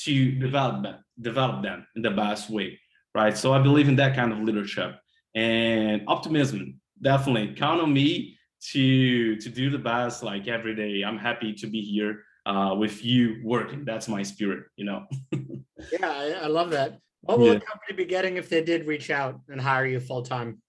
to 0.04 0.32
develop 0.32 0.82
them, 0.82 0.96
develop 1.20 1.62
them 1.62 1.86
in 1.96 2.02
the 2.02 2.10
best 2.10 2.50
way, 2.50 2.78
right? 3.14 3.36
So 3.36 3.52
I 3.52 3.60
believe 3.60 3.88
in 3.88 3.96
that 3.96 4.14
kind 4.14 4.32
of 4.32 4.40
leadership 4.40 4.96
and 5.34 6.02
optimism. 6.06 6.80
Definitely 7.00 7.54
count 7.54 7.80
on 7.80 7.92
me 7.92 8.36
to 8.72 9.36
to 9.36 9.48
do 9.48 9.70
the 9.70 9.78
best 9.78 10.22
like 10.24 10.48
every 10.48 10.74
day. 10.74 11.02
I'm 11.02 11.18
happy 11.18 11.52
to 11.54 11.66
be 11.68 11.80
here 11.80 12.24
uh, 12.44 12.74
with 12.76 13.04
you 13.04 13.40
working. 13.44 13.84
That's 13.84 14.08
my 14.08 14.22
spirit, 14.22 14.64
you 14.76 14.84
know. 14.84 15.06
Yeah, 15.92 16.10
I, 16.10 16.26
I 16.42 16.46
love 16.48 16.70
that. 16.70 16.98
What 17.20 17.38
will 17.38 17.46
Yeah. 17.46 17.54
the 17.54 17.60
company 17.60 17.92
be 17.96 18.04
getting 18.04 18.36
if 18.36 18.48
they 18.48 18.62
did 18.64 18.86
reach 18.86 19.10
out 19.10 19.40
and 19.48 19.60
hire 19.60 19.86
you 19.86 20.00
full 20.00 20.22
time? 20.22 20.60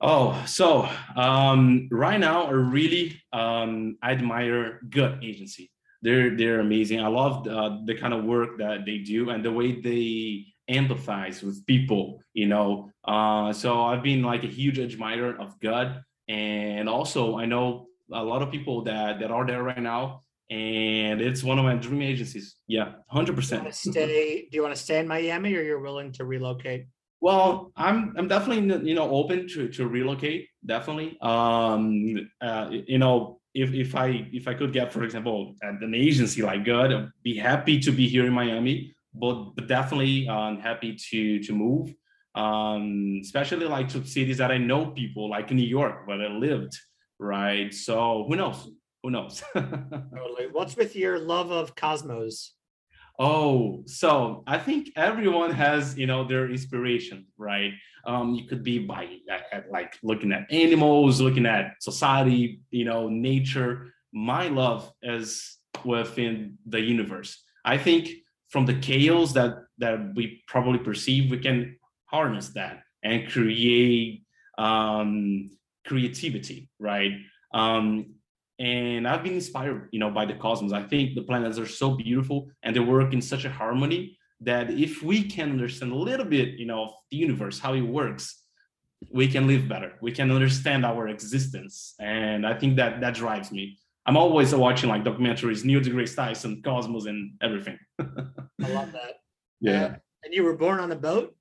Oh, 0.00 0.42
so 0.46 0.88
um, 1.16 1.88
right 1.90 2.18
now 2.18 2.46
I 2.46 2.50
really 2.50 3.20
um, 3.32 3.96
admire 4.02 4.80
Gut 4.88 5.18
Agency. 5.22 5.70
They're 6.02 6.36
they're 6.36 6.60
amazing. 6.60 7.00
I 7.00 7.08
love 7.08 7.44
the, 7.44 7.82
the 7.86 7.94
kind 7.94 8.12
of 8.12 8.24
work 8.24 8.58
that 8.58 8.84
they 8.84 8.98
do 8.98 9.30
and 9.30 9.42
the 9.42 9.50
way 9.50 9.80
they 9.80 10.44
empathize 10.70 11.42
with 11.42 11.64
people. 11.66 12.20
You 12.34 12.48
know, 12.48 12.90
uh, 13.04 13.52
so 13.52 13.82
I've 13.82 14.02
been 14.02 14.22
like 14.22 14.44
a 14.44 14.48
huge 14.48 14.78
admirer 14.78 15.34
of 15.40 15.58
Gut, 15.60 16.02
and 16.28 16.88
also 16.88 17.38
I 17.38 17.46
know 17.46 17.86
a 18.12 18.22
lot 18.22 18.42
of 18.42 18.50
people 18.50 18.82
that 18.82 19.20
that 19.20 19.30
are 19.30 19.46
there 19.46 19.62
right 19.62 19.80
now, 19.80 20.24
and 20.50 21.22
it's 21.22 21.42
one 21.42 21.58
of 21.58 21.64
my 21.64 21.76
dream 21.76 22.02
agencies. 22.02 22.56
Yeah, 22.66 22.92
hundred 23.08 23.36
percent. 23.36 23.74
stay? 23.74 24.46
Do 24.50 24.56
you 24.56 24.62
want 24.62 24.76
to 24.76 24.82
stay 24.82 24.98
in 24.98 25.08
Miami, 25.08 25.54
or 25.54 25.62
you're 25.62 25.80
willing 25.80 26.12
to 26.12 26.24
relocate? 26.24 26.86
Well, 27.24 27.72
I'm 27.74 28.12
I'm 28.18 28.28
definitely 28.28 28.86
you 28.86 28.94
know 28.94 29.10
open 29.10 29.48
to 29.48 29.68
to 29.68 29.88
relocate. 29.88 30.46
Definitely, 30.66 31.16
um, 31.22 32.28
uh, 32.42 32.68
you 32.70 32.98
know, 32.98 33.40
if 33.54 33.72
if 33.72 33.94
I 33.94 34.28
if 34.30 34.46
I 34.46 34.52
could 34.52 34.74
get, 34.74 34.92
for 34.92 35.04
example, 35.04 35.54
at 35.62 35.80
an 35.80 35.94
agency 35.94 36.42
like 36.42 36.66
Gut, 36.66 36.92
I'd 36.92 37.08
be 37.22 37.34
happy 37.34 37.80
to 37.80 37.90
be 37.92 38.06
here 38.08 38.26
in 38.26 38.34
Miami. 38.34 38.94
But, 39.14 39.54
but 39.54 39.68
definitely, 39.68 40.28
um, 40.28 40.60
happy 40.60 40.98
to 41.10 41.42
to 41.44 41.52
move. 41.54 41.94
Um, 42.34 43.20
especially 43.22 43.68
like 43.68 43.88
to 43.94 44.04
cities 44.04 44.36
that 44.36 44.50
I 44.50 44.58
know 44.58 44.90
people, 44.90 45.30
like 45.30 45.50
New 45.50 45.70
York, 45.78 46.06
where 46.06 46.20
I 46.20 46.28
lived, 46.28 46.76
right? 47.18 47.72
So 47.72 48.26
who 48.28 48.36
knows? 48.36 48.68
Who 49.02 49.10
knows? 49.10 49.42
Totally. 49.54 50.48
What's 50.52 50.76
with 50.76 50.94
your 50.94 51.18
love 51.18 51.50
of 51.50 51.74
Cosmos? 51.74 52.53
Oh, 53.18 53.84
so 53.86 54.42
I 54.46 54.58
think 54.58 54.88
everyone 54.96 55.52
has, 55.52 55.96
you 55.96 56.06
know, 56.06 56.26
their 56.26 56.50
inspiration, 56.50 57.26
right? 57.38 57.72
Um, 58.06 58.34
you 58.34 58.46
could 58.46 58.64
be 58.64 58.80
by 58.80 59.18
like 59.70 59.96
looking 60.02 60.32
at 60.32 60.52
animals, 60.52 61.20
looking 61.20 61.46
at 61.46 61.74
society, 61.80 62.60
you 62.70 62.84
know, 62.84 63.08
nature. 63.08 63.92
My 64.12 64.48
love 64.48 64.92
is 65.02 65.58
within 65.84 66.58
the 66.66 66.80
universe. 66.80 67.42
I 67.64 67.78
think 67.78 68.10
from 68.48 68.66
the 68.66 68.74
chaos 68.74 69.32
that 69.32 69.58
that 69.78 70.14
we 70.14 70.42
probably 70.48 70.78
perceive, 70.78 71.30
we 71.30 71.38
can 71.38 71.76
harness 72.06 72.48
that 72.50 72.82
and 73.02 73.30
create 73.30 74.24
um, 74.58 75.50
creativity, 75.86 76.68
right? 76.78 77.12
Um, 77.52 78.14
and 78.58 79.06
I've 79.06 79.22
been 79.22 79.34
inspired, 79.34 79.88
you 79.92 79.98
know, 79.98 80.10
by 80.10 80.26
the 80.26 80.34
cosmos. 80.34 80.72
I 80.72 80.82
think 80.82 81.14
the 81.14 81.22
planets 81.22 81.58
are 81.58 81.66
so 81.66 81.96
beautiful 81.96 82.48
and 82.62 82.74
they 82.74 82.80
work 82.80 83.12
in 83.12 83.20
such 83.20 83.44
a 83.44 83.50
harmony 83.50 84.18
that 84.40 84.70
if 84.70 85.02
we 85.02 85.24
can 85.24 85.50
understand 85.50 85.92
a 85.92 85.96
little 85.96 86.26
bit, 86.26 86.50
you 86.58 86.66
know, 86.66 86.84
of 86.84 86.90
the 87.10 87.16
universe, 87.16 87.58
how 87.58 87.74
it 87.74 87.80
works, 87.80 88.42
we 89.10 89.28
can 89.28 89.46
live 89.46 89.68
better. 89.68 89.92
We 90.00 90.12
can 90.12 90.30
understand 90.30 90.84
our 90.84 91.08
existence, 91.08 91.94
and 92.00 92.46
I 92.46 92.54
think 92.54 92.76
that 92.76 93.00
that 93.00 93.14
drives 93.14 93.52
me. 93.52 93.78
I'm 94.06 94.16
always 94.16 94.54
watching 94.54 94.88
like 94.88 95.04
documentaries, 95.04 95.64
Neil 95.64 95.80
deGrasse 95.80 96.14
Tyson, 96.14 96.62
Cosmos, 96.62 97.06
and 97.06 97.32
everything. 97.42 97.78
I 98.00 98.68
love 98.68 98.92
that. 98.92 99.14
Yeah. 99.60 99.84
Uh, 99.84 99.94
and 100.24 100.34
you 100.34 100.42
were 100.42 100.56
born 100.56 100.80
on 100.80 100.92
a 100.92 100.96
boat? 100.96 101.34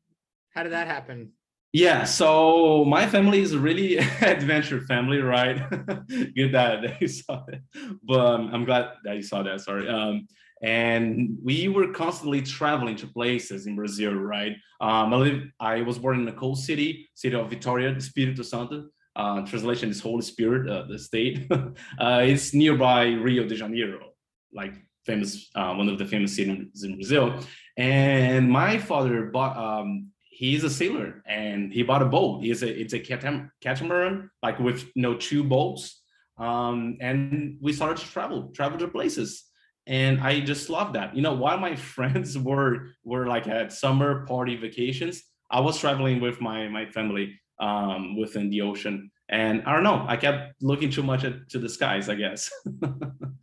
How 0.53 0.63
did 0.63 0.71
that 0.71 0.87
happen? 0.87 1.31
Yeah, 1.75 2.03
so 2.03 2.85
my 2.85 3.07
family 3.07 3.41
is 3.41 3.53
a 3.53 3.59
really 3.59 3.97
adventure 4.21 4.81
family, 4.81 5.17
right? 5.17 5.57
Good 6.35 6.51
that, 6.51 6.97
you 7.01 7.07
saw 7.07 7.43
that. 7.47 7.61
But 8.03 8.19
um, 8.19 8.49
I'm 8.53 8.63
glad 8.63 8.89
that 9.03 9.15
you 9.15 9.23
saw 9.23 9.41
that, 9.41 9.59
sorry. 9.61 9.89
Um, 9.89 10.27
and 10.61 11.35
we 11.43 11.67
were 11.69 11.91
constantly 11.91 12.43
traveling 12.43 12.95
to 12.97 13.07
places 13.07 13.65
in 13.65 13.75
Brazil, 13.75 14.13
right? 14.13 14.53
Um, 14.81 15.13
I, 15.13 15.17
live, 15.17 15.43
I 15.59 15.81
was 15.81 15.97
born 15.97 16.21
in 16.21 16.27
a 16.27 16.31
cold 16.33 16.59
city, 16.59 17.09
city 17.15 17.35
of 17.35 17.49
Vitória, 17.49 17.93
Espírito 17.95 18.45
Santo. 18.45 18.89
Uh, 19.15 19.41
translation 19.41 19.89
is 19.89 19.99
Holy 19.99 20.21
Spirit, 20.21 20.69
uh, 20.69 20.85
the 20.87 20.99
state. 20.99 21.47
uh, 21.51 22.21
it's 22.23 22.53
nearby 22.53 23.07
Rio 23.07 23.47
de 23.47 23.55
Janeiro, 23.55 24.11
like 24.53 24.75
famous, 25.05 25.49
uh, 25.55 25.73
one 25.73 25.89
of 25.89 25.97
the 25.97 26.05
famous 26.05 26.35
cities 26.35 26.83
in 26.83 26.95
Brazil. 26.95 27.39
And 27.77 28.49
my 28.49 28.77
father 28.77 29.25
bought, 29.25 29.57
um, 29.57 30.12
he's 30.33 30.63
a 30.63 30.69
sailor 30.69 31.21
and 31.27 31.71
he 31.71 31.83
bought 31.83 32.01
a 32.01 32.05
boat. 32.05 32.41
He's 32.41 32.63
a 32.63 32.81
it's 32.81 32.93
a 32.93 32.99
catamaran, 32.99 34.29
like 34.41 34.59
with 34.59 34.89
no 34.95 35.15
two 35.15 35.43
boats. 35.43 36.01
Um, 36.37 36.97
and 36.99 37.57
we 37.61 37.71
started 37.73 37.97
to 37.97 38.11
travel, 38.11 38.49
travel 38.55 38.79
to 38.79 38.87
places. 38.87 39.43
And 39.85 40.19
I 40.19 40.39
just 40.39 40.69
love 40.69 40.93
that. 40.93 41.15
You 41.15 41.21
know, 41.21 41.33
while 41.33 41.59
my 41.59 41.75
friends 41.95 42.37
were 42.37 42.87
were 43.03 43.27
like 43.27 43.47
at 43.47 43.71
summer 43.71 44.25
party 44.25 44.55
vacations, 44.55 45.23
I 45.51 45.59
was 45.59 45.77
traveling 45.79 46.19
with 46.19 46.41
my 46.41 46.67
my 46.67 46.85
family 46.87 47.39
um, 47.59 48.17
within 48.19 48.49
the 48.49 48.61
ocean. 48.61 49.11
And 49.29 49.63
I 49.65 49.73
don't 49.73 49.83
know, 49.83 50.05
I 50.07 50.17
kept 50.17 50.61
looking 50.61 50.91
too 50.91 51.01
much 51.03 51.23
at, 51.23 51.49
to 51.49 51.59
the 51.59 51.69
skies, 51.69 52.09
I 52.09 52.15
guess. 52.15 52.51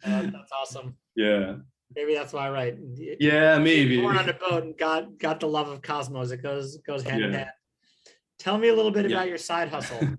Uh, 0.03 0.23
that's 0.33 0.51
awesome. 0.51 0.97
yeah. 1.15 1.57
Maybe 1.95 2.15
that's 2.15 2.33
why, 2.33 2.49
right? 2.51 2.77
Yeah, 3.19 3.59
maybe. 3.59 4.01
Born 4.01 4.17
on 4.17 4.29
a 4.29 4.33
boat 4.35 4.63
and 4.63 4.79
got 4.79 5.19
got 5.19 5.41
the 5.41 5.49
love 5.49 5.69
of 5.69 5.83
Cosmos. 5.83 6.31
It 6.31 6.43
goes 6.43 6.77
goes 6.79 7.03
hand 7.03 7.25
in 7.25 7.33
hand. 7.33 7.51
Tell 8.39 8.57
me 8.59 8.69
a 8.69 8.75
little 8.75 8.93
bit 8.93 9.11
Yeah. 9.11 9.17
about 9.17 9.29
your 9.29 9.39
side 9.39 9.69
hustle. 9.69 10.01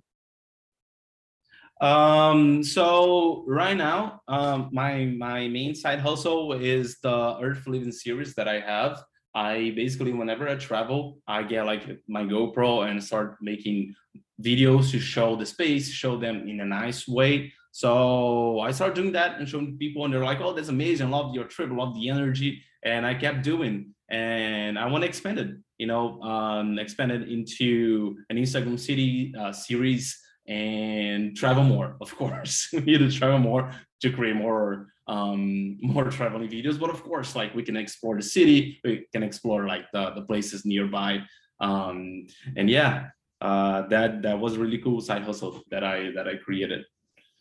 Um, 1.81 2.63
so 2.63 3.43
right 3.47 3.75
now, 3.75 4.21
um, 4.27 4.69
my 4.71 5.05
my 5.05 5.47
main 5.47 5.73
side 5.73 5.99
hustle 5.99 6.53
is 6.53 6.99
the 7.01 7.39
Earth 7.41 7.65
Living 7.65 7.91
series 7.91 8.35
that 8.35 8.47
I 8.47 8.59
have. 8.59 9.03
I 9.33 9.73
basically, 9.75 10.13
whenever 10.13 10.47
I 10.47 10.55
travel, 10.57 11.17
I 11.25 11.41
get 11.41 11.65
like 11.65 11.83
my 12.07 12.23
GoPro 12.23 12.87
and 12.87 13.03
start 13.03 13.37
making 13.41 13.95
videos 14.39 14.91
to 14.91 14.99
show 14.99 15.35
the 15.35 15.45
space, 15.47 15.89
show 15.89 16.17
them 16.17 16.47
in 16.47 16.59
a 16.59 16.65
nice 16.65 17.07
way. 17.07 17.51
So 17.71 18.59
I 18.59 18.71
started 18.71 18.95
doing 18.95 19.13
that 19.13 19.37
and 19.37 19.47
showing 19.47 19.77
people, 19.77 20.03
and 20.05 20.13
they're 20.13 20.25
like, 20.25 20.41
"Oh, 20.41 20.53
that's 20.53 20.69
amazing! 20.69 21.09
Love 21.09 21.33
your 21.33 21.45
trip, 21.45 21.69
love 21.71 21.95
the 21.95 22.09
energy." 22.09 22.61
And 22.83 23.05
I 23.05 23.13
kept 23.13 23.43
doing, 23.43 23.93
and 24.09 24.77
I 24.77 24.87
want 24.87 25.03
to 25.03 25.07
expand 25.07 25.39
it. 25.39 25.55
You 25.77 25.87
know, 25.87 26.21
um, 26.21 26.77
expand 26.79 27.11
it 27.11 27.29
into 27.29 28.17
an 28.29 28.37
Instagram 28.37 28.79
city 28.79 29.33
uh, 29.37 29.51
series 29.51 30.21
and 30.47 31.35
travel 31.35 31.63
more 31.63 31.95
of 32.01 32.15
course 32.15 32.69
we 32.73 32.81
need 32.81 32.97
to 32.97 33.11
travel 33.11 33.37
more 33.37 33.71
to 34.01 34.11
create 34.11 34.35
more 34.35 34.87
um 35.07 35.77
more 35.81 36.05
traveling 36.05 36.49
videos 36.49 36.79
but 36.79 36.89
of 36.89 37.03
course 37.03 37.35
like 37.35 37.53
we 37.53 37.63
can 37.63 37.77
explore 37.77 38.15
the 38.15 38.23
city 38.23 38.79
we 38.83 39.07
can 39.13 39.23
explore 39.23 39.67
like 39.67 39.85
the, 39.93 40.11
the 40.11 40.21
places 40.23 40.65
nearby 40.65 41.19
um 41.59 42.25
and 42.57 42.69
yeah 42.69 43.07
uh 43.41 43.83
that 43.87 44.21
that 44.21 44.37
was 44.37 44.57
really 44.57 44.79
cool 44.79 44.99
side 44.99 45.21
hustle 45.21 45.61
that 45.69 45.83
i 45.83 46.11
that 46.15 46.27
i 46.27 46.35
created 46.35 46.83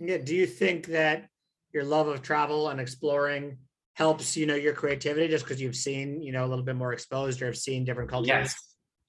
yeah. 0.00 0.18
Do 0.18 0.34
you 0.34 0.46
think 0.46 0.86
that 0.86 1.28
your 1.72 1.84
love 1.84 2.08
of 2.08 2.22
travel 2.22 2.68
and 2.68 2.80
exploring 2.80 3.58
helps 3.94 4.36
you 4.36 4.46
know 4.46 4.54
your 4.54 4.72
creativity 4.72 5.28
just 5.28 5.44
because 5.44 5.60
you've 5.60 5.76
seen 5.76 6.22
you 6.22 6.32
know 6.32 6.44
a 6.44 6.48
little 6.48 6.64
bit 6.64 6.76
more 6.76 6.92
exposed 6.92 7.42
or 7.42 7.46
have 7.46 7.56
seen 7.56 7.84
different 7.84 8.08
cultures? 8.08 8.28
yes 8.28 8.54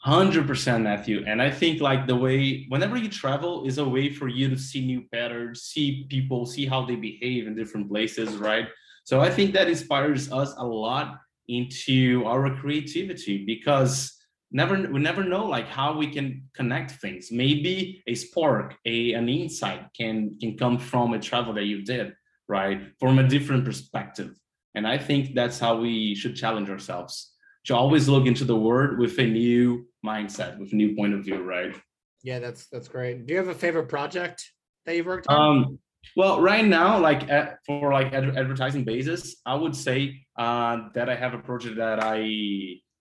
100% 0.05 0.81
matthew 0.81 1.23
and 1.27 1.41
i 1.41 1.49
think 1.49 1.79
like 1.79 2.07
the 2.07 2.15
way 2.15 2.65
whenever 2.69 2.97
you 2.97 3.07
travel 3.07 3.65
is 3.67 3.77
a 3.77 3.87
way 3.87 4.11
for 4.11 4.27
you 4.27 4.49
to 4.49 4.57
see 4.57 4.83
new 4.83 5.01
patterns 5.13 5.61
see 5.61 6.07
people 6.09 6.45
see 6.45 6.65
how 6.65 6.83
they 6.83 6.95
behave 6.95 7.45
in 7.47 7.55
different 7.55 7.87
places 7.87 8.35
right 8.37 8.67
so 9.03 9.21
i 9.21 9.29
think 9.29 9.53
that 9.53 9.69
inspires 9.69 10.31
us 10.31 10.53
a 10.57 10.65
lot 10.65 11.19
into 11.47 12.25
our 12.25 12.55
creativity 12.55 13.45
because 13.45 14.20
never 14.51 14.75
we 14.91 14.99
never 14.99 15.23
know 15.23 15.45
like 15.45 15.67
how 15.67 15.97
we 15.97 16.07
can 16.07 16.43
connect 16.53 16.91
things 16.91 17.31
maybe 17.31 18.03
a 18.07 18.15
spark 18.15 18.75
a 18.85 19.13
an 19.13 19.29
insight 19.29 19.85
can 19.97 20.37
can 20.39 20.57
come 20.57 20.77
from 20.77 21.13
a 21.13 21.19
travel 21.19 21.53
that 21.53 21.65
you 21.65 21.83
did 21.83 22.13
right 22.47 22.79
from 22.99 23.19
a 23.19 23.27
different 23.27 23.63
perspective 23.63 24.31
And 24.75 24.87
I 24.87 24.97
think 24.97 25.35
that's 25.35 25.59
how 25.59 25.77
we 25.77 26.15
should 26.15 26.35
challenge 26.35 26.69
ourselves 26.69 27.33
to 27.65 27.75
always 27.75 28.07
look 28.07 28.25
into 28.25 28.45
the 28.45 28.55
world 28.55 28.97
with 28.97 29.19
a 29.19 29.25
new 29.25 29.87
mindset, 30.05 30.57
with 30.59 30.71
a 30.73 30.75
new 30.75 30.95
point 30.95 31.13
of 31.13 31.23
view, 31.23 31.41
right? 31.43 31.75
Yeah, 32.23 32.39
that's 32.39 32.67
that's 32.67 32.87
great. 32.87 33.25
Do 33.25 33.33
you 33.33 33.39
have 33.39 33.49
a 33.49 33.53
favorite 33.53 33.89
project 33.89 34.49
that 34.85 34.95
you've 34.95 35.05
worked 35.05 35.27
on? 35.27 35.57
Um, 35.57 35.79
well, 36.15 36.41
right 36.41 36.65
now, 36.65 36.97
like 36.99 37.29
at, 37.29 37.59
for 37.65 37.91
like 37.93 38.13
ad- 38.13 38.37
advertising 38.37 38.83
basis, 38.83 39.35
I 39.45 39.55
would 39.55 39.75
say 39.75 40.25
uh, 40.37 40.89
that 40.95 41.09
I 41.09 41.15
have 41.15 41.33
a 41.33 41.39
project 41.39 41.77
that 41.77 41.99
I 42.01 42.17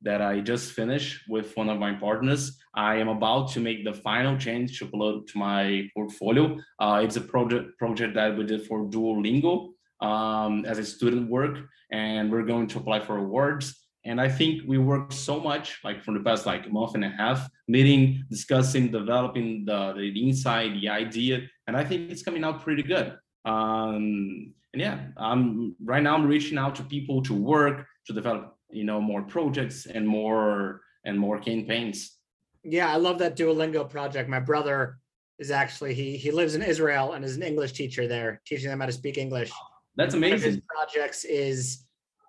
that 0.03 0.23
I 0.23 0.41
just 0.41 0.73
finished 0.73 1.29
with 1.29 1.57
one 1.57 1.69
of 1.69 1.79
my 1.79 1.93
partners. 1.93 2.59
I 2.75 2.97
am 2.97 3.09
about 3.09 3.51
to 3.53 3.61
make 3.61 3.85
the 3.85 3.93
final 3.93 4.37
change 4.37 4.79
to 4.79 4.87
upload 4.87 5.27
to 5.29 5.39
my 5.39 5.89
portfolio. 5.95 6.59
Uh, 6.79 7.01
it's 7.05 7.17
a 7.17 7.21
project 7.21 7.79
project 7.79 8.15
that 8.15 8.37
we 8.37 8.45
did 8.45 8.67
for 8.67 8.85
Duolingo 8.87 9.71
um, 10.01 10.65
as 10.65 10.79
a 10.79 10.85
student 10.85 11.31
work, 11.31 11.59
and 11.91 12.31
we're 12.31 12.45
going 12.45 12.67
to 12.69 12.79
apply 12.79 13.01
for 13.01 13.19
awards. 13.19 13.77
And 14.07 14.19
I 14.19 14.31
think 14.31 14.63
we 14.67 14.79
worked 14.79 15.13
so 15.13 15.39
much, 15.39 15.79
like 15.85 16.03
for 16.03 16.15
the 16.15 16.21
past 16.21 16.47
like 16.47 16.73
month 16.73 16.95
and 16.95 17.05
a 17.05 17.11
half, 17.11 17.47
meeting, 17.69 18.25
discussing, 18.31 18.91
developing 18.91 19.67
the, 19.67 19.93
the 19.93 20.29
inside, 20.29 20.73
the 20.81 20.89
idea, 20.89 21.43
and 21.67 21.77
I 21.77 21.85
think 21.85 22.11
it's 22.11 22.23
coming 22.23 22.43
out 22.43 22.63
pretty 22.63 22.83
good. 22.83 23.19
Um, 23.45 24.55
and 24.73 24.81
yeah, 24.81 25.01
I'm 25.17 25.75
right 25.85 26.03
now 26.03 26.15
I'm 26.15 26.27
reaching 26.27 26.57
out 26.57 26.75
to 26.77 26.83
people 26.85 27.23
to 27.23 27.35
work 27.35 27.87
to 28.07 28.13
develop 28.13 28.57
you 28.73 28.85
know 28.85 29.01
more 29.01 29.23
projects 29.23 29.87
and 29.87 30.07
more 30.07 30.83
and 31.05 31.19
more 31.19 31.39
campaigns. 31.39 32.17
Yeah 32.63 32.93
i 32.93 32.97
love 32.97 33.19
that 33.19 33.37
duolingo 33.37 33.89
project. 33.89 34.29
My 34.29 34.41
brother 34.41 34.99
is 35.39 35.51
actually 35.51 35.95
he 35.95 36.17
he 36.17 36.31
lives 36.31 36.55
in 36.55 36.63
israel 36.63 37.15
and 37.15 37.25
is 37.25 37.37
an 37.37 37.43
english 37.43 37.73
teacher 37.73 38.07
there 38.07 38.41
teaching 38.47 38.69
them 38.69 38.81
how 38.81 38.87
to 38.87 38.93
speak 38.93 39.19
english. 39.19 39.51
That's 39.97 40.15
amazing 40.15 40.53
his 40.53 40.61
projects 40.69 41.25
is 41.25 41.85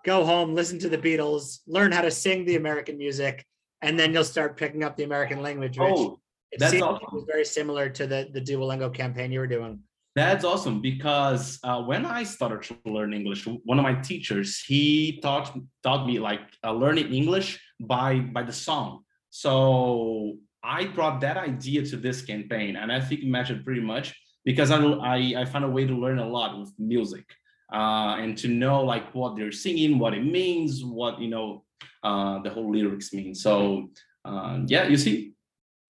go 0.05 0.25
home 0.25 0.55
listen 0.55 0.79
to 0.79 0.89
the 0.89 0.97
beatles 0.97 1.59
learn 1.67 1.91
how 1.91 2.01
to 2.01 2.11
sing 2.11 2.45
the 2.45 2.55
american 2.55 2.97
music 2.97 3.45
and 3.81 3.99
then 3.99 4.13
you'll 4.13 4.23
start 4.23 4.57
picking 4.57 4.83
up 4.83 4.97
the 4.97 5.03
american 5.03 5.41
language 5.41 5.77
which 5.77 5.93
oh, 5.95 6.19
it 6.51 6.59
that's 6.59 6.81
awesome. 6.81 7.25
very 7.27 7.45
similar 7.45 7.89
to 7.89 8.07
the 8.07 8.29
the 8.33 8.41
duolingo 8.41 8.91
campaign 8.91 9.31
you 9.31 9.39
were 9.39 9.47
doing 9.47 9.79
that's 10.15 10.43
awesome 10.43 10.81
because 10.81 11.59
uh, 11.63 11.81
when 11.81 12.05
I 12.05 12.23
started 12.23 12.63
to 12.63 12.91
learn 12.91 13.13
English, 13.13 13.47
one 13.47 13.79
of 13.79 13.83
my 13.83 13.93
teachers 13.93 14.59
he 14.59 15.19
taught 15.21 15.57
taught 15.83 16.05
me 16.05 16.19
like 16.19 16.41
uh, 16.63 16.73
learning 16.73 17.13
English 17.13 17.59
by 17.79 18.19
by 18.19 18.43
the 18.43 18.53
song. 18.53 19.03
So 19.29 20.37
I 20.63 20.85
brought 20.85 21.21
that 21.21 21.37
idea 21.37 21.85
to 21.85 21.97
this 21.97 22.21
campaign, 22.21 22.75
and 22.75 22.91
I 22.91 22.99
think 22.99 23.21
it 23.21 23.27
matched 23.27 23.63
pretty 23.63 23.81
much 23.81 24.13
because 24.43 24.69
I 24.69 24.83
I, 24.83 25.17
I 25.41 25.45
found 25.45 25.65
a 25.65 25.69
way 25.69 25.85
to 25.85 25.93
learn 25.93 26.19
a 26.19 26.27
lot 26.27 26.59
with 26.59 26.73
music 26.77 27.25
uh, 27.71 28.17
and 28.19 28.37
to 28.39 28.47
know 28.49 28.83
like 28.83 29.15
what 29.15 29.37
they're 29.37 29.51
singing, 29.51 29.97
what 29.97 30.13
it 30.13 30.25
means, 30.25 30.83
what 30.83 31.21
you 31.21 31.29
know 31.29 31.63
uh, 32.03 32.39
the 32.39 32.49
whole 32.49 32.69
lyrics 32.69 33.13
mean. 33.13 33.33
So 33.33 33.89
uh, 34.25 34.59
yeah, 34.67 34.87
you 34.87 34.97
see 34.97 35.33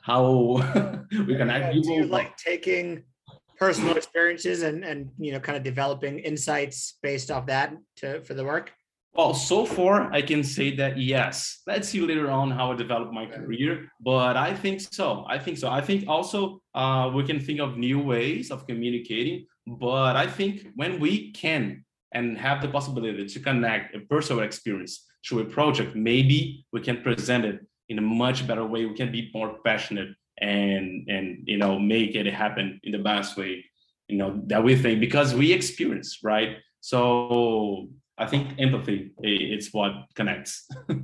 how 0.02 0.62
we 1.28 1.36
can 1.36 1.50
act. 1.50 1.74
Do 1.74 1.92
you 1.92 2.06
like 2.06 2.38
taking 2.38 3.04
personal 3.62 3.96
experiences 3.96 4.64
and 4.64 4.84
and 4.84 5.00
you 5.20 5.32
know 5.32 5.40
kind 5.40 5.58
of 5.60 5.64
developing 5.64 6.18
insights 6.32 6.98
based 7.04 7.30
off 7.30 7.46
that 7.46 7.68
to 7.96 8.08
for 8.24 8.34
the 8.34 8.44
work? 8.44 8.72
Well, 9.14 9.34
so 9.34 9.66
far 9.66 9.96
I 10.20 10.22
can 10.22 10.42
say 10.56 10.68
that 10.82 10.98
yes. 10.98 11.36
Let's 11.68 11.90
see 11.90 12.02
later 12.12 12.30
on 12.32 12.50
how 12.50 12.72
I 12.72 12.76
develop 12.76 13.12
my 13.12 13.26
career, 13.26 13.72
but 14.00 14.36
I 14.38 14.52
think 14.64 14.78
so. 14.80 15.26
I 15.36 15.38
think 15.38 15.58
so. 15.58 15.68
I 15.70 15.82
think 15.82 16.08
also 16.08 16.62
uh, 16.74 17.12
we 17.14 17.24
can 17.30 17.40
think 17.40 17.60
of 17.60 17.78
new 17.78 18.00
ways 18.00 18.52
of 18.52 18.66
communicating, 18.70 19.38
but 19.68 20.16
I 20.16 20.28
think 20.38 20.54
when 20.76 21.00
we 21.00 21.14
can 21.44 21.84
and 22.14 22.38
have 22.38 22.62
the 22.62 22.70
possibility 22.78 23.26
to 23.34 23.40
connect 23.40 23.96
a 23.96 24.00
personal 24.14 24.44
experience 24.44 24.94
to 25.28 25.42
a 25.42 25.46
project, 25.46 25.96
maybe 25.96 26.66
we 26.74 26.80
can 26.88 26.98
present 27.08 27.44
it 27.46 27.58
in 27.90 27.98
a 28.00 28.08
much 28.24 28.48
better 28.48 28.66
way. 28.66 28.86
We 28.86 28.96
can 28.96 29.12
be 29.12 29.30
more 29.34 29.50
passionate 29.66 30.10
and 30.42 31.08
and 31.08 31.44
you 31.46 31.58
know 31.58 31.80
make 31.80 32.16
it 32.16 32.26
happen 32.26 32.80
in 32.84 32.92
the 32.92 32.98
best 33.00 33.38
way 33.38 33.64
you 34.08 34.18
know 34.18 34.42
that 34.48 34.64
we 34.64 34.76
think 34.76 35.00
because 35.00 35.34
we 35.34 35.54
experience 35.54 36.20
right? 36.24 36.58
So 36.82 37.88
i 38.18 38.26
think 38.26 38.60
empathy 38.60 39.12
it's 39.20 39.74
what 39.74 39.94
connects. 40.16 40.68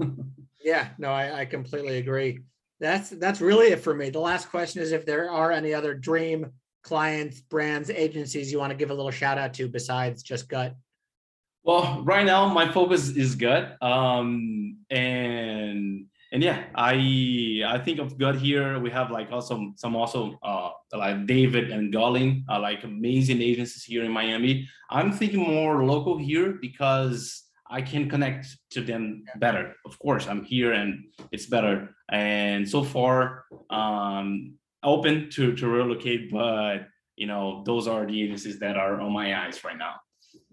Yeah 0.59 0.89
no 0.97 1.09
I, 1.09 1.41
I 1.41 1.45
completely 1.45 1.97
agree. 1.97 2.39
That's 2.79 3.09
that's 3.11 3.39
really 3.39 3.67
it 3.67 3.79
for 3.79 3.93
me. 3.95 4.09
The 4.09 4.19
last 4.19 4.49
question 4.49 4.81
is 4.81 4.91
if 4.91 5.05
there 5.05 5.31
are 5.31 5.51
any 5.51 5.73
other 5.73 5.93
dream 5.93 6.51
clients 6.83 7.39
brands 7.41 7.89
agencies 7.89 8.51
you 8.51 8.59
want 8.59 8.71
to 8.71 8.77
give 8.77 8.91
a 8.91 8.93
little 8.93 9.11
shout 9.11 9.37
out 9.37 9.53
to 9.53 9.67
besides 9.69 10.23
just 10.23 10.49
gut? 10.49 10.75
Well 11.63 12.01
right 12.03 12.25
now 12.25 12.47
my 12.49 12.71
focus 12.71 13.09
is 13.09 13.35
gut 13.35 13.81
um 13.81 14.77
and 14.89 16.07
and 16.31 16.43
yeah, 16.43 16.65
I 16.75 17.63
I 17.65 17.77
think 17.79 17.99
of 17.99 18.17
gut 18.17 18.35
here. 18.35 18.79
We 18.79 18.89
have 18.91 19.11
like 19.11 19.31
also 19.31 19.71
some 19.77 19.95
also 19.95 20.37
uh, 20.43 20.71
like 20.93 21.25
David 21.25 21.71
and 21.71 21.93
Gollin, 21.93 22.43
uh, 22.49 22.59
like 22.59 22.83
amazing 22.83 23.41
agencies 23.41 23.83
here 23.83 24.03
in 24.03 24.11
Miami. 24.11 24.67
I'm 24.89 25.11
thinking 25.11 25.39
more 25.39 25.85
local 25.85 26.17
here 26.17 26.57
because 26.61 27.43
I 27.69 27.81
can 27.81 28.09
connect 28.09 28.57
to 28.71 28.81
them 28.81 29.23
better. 29.37 29.75
Of 29.85 29.97
course, 29.99 30.27
I'm 30.27 30.43
here 30.43 30.73
and 30.73 31.05
it's 31.31 31.45
better. 31.45 31.95
And 32.11 32.67
so 32.67 32.83
far, 32.83 33.45
um, 33.69 34.55
open 34.83 35.29
to 35.31 35.55
to 35.55 35.67
relocate, 35.67 36.31
but 36.31 36.87
you 37.15 37.27
know 37.27 37.63
those 37.65 37.87
are 37.87 38.05
the 38.05 38.21
agencies 38.21 38.59
that 38.59 38.75
are 38.75 38.99
on 38.99 39.13
my 39.13 39.45
eyes 39.45 39.63
right 39.63 39.77
now. 39.77 39.95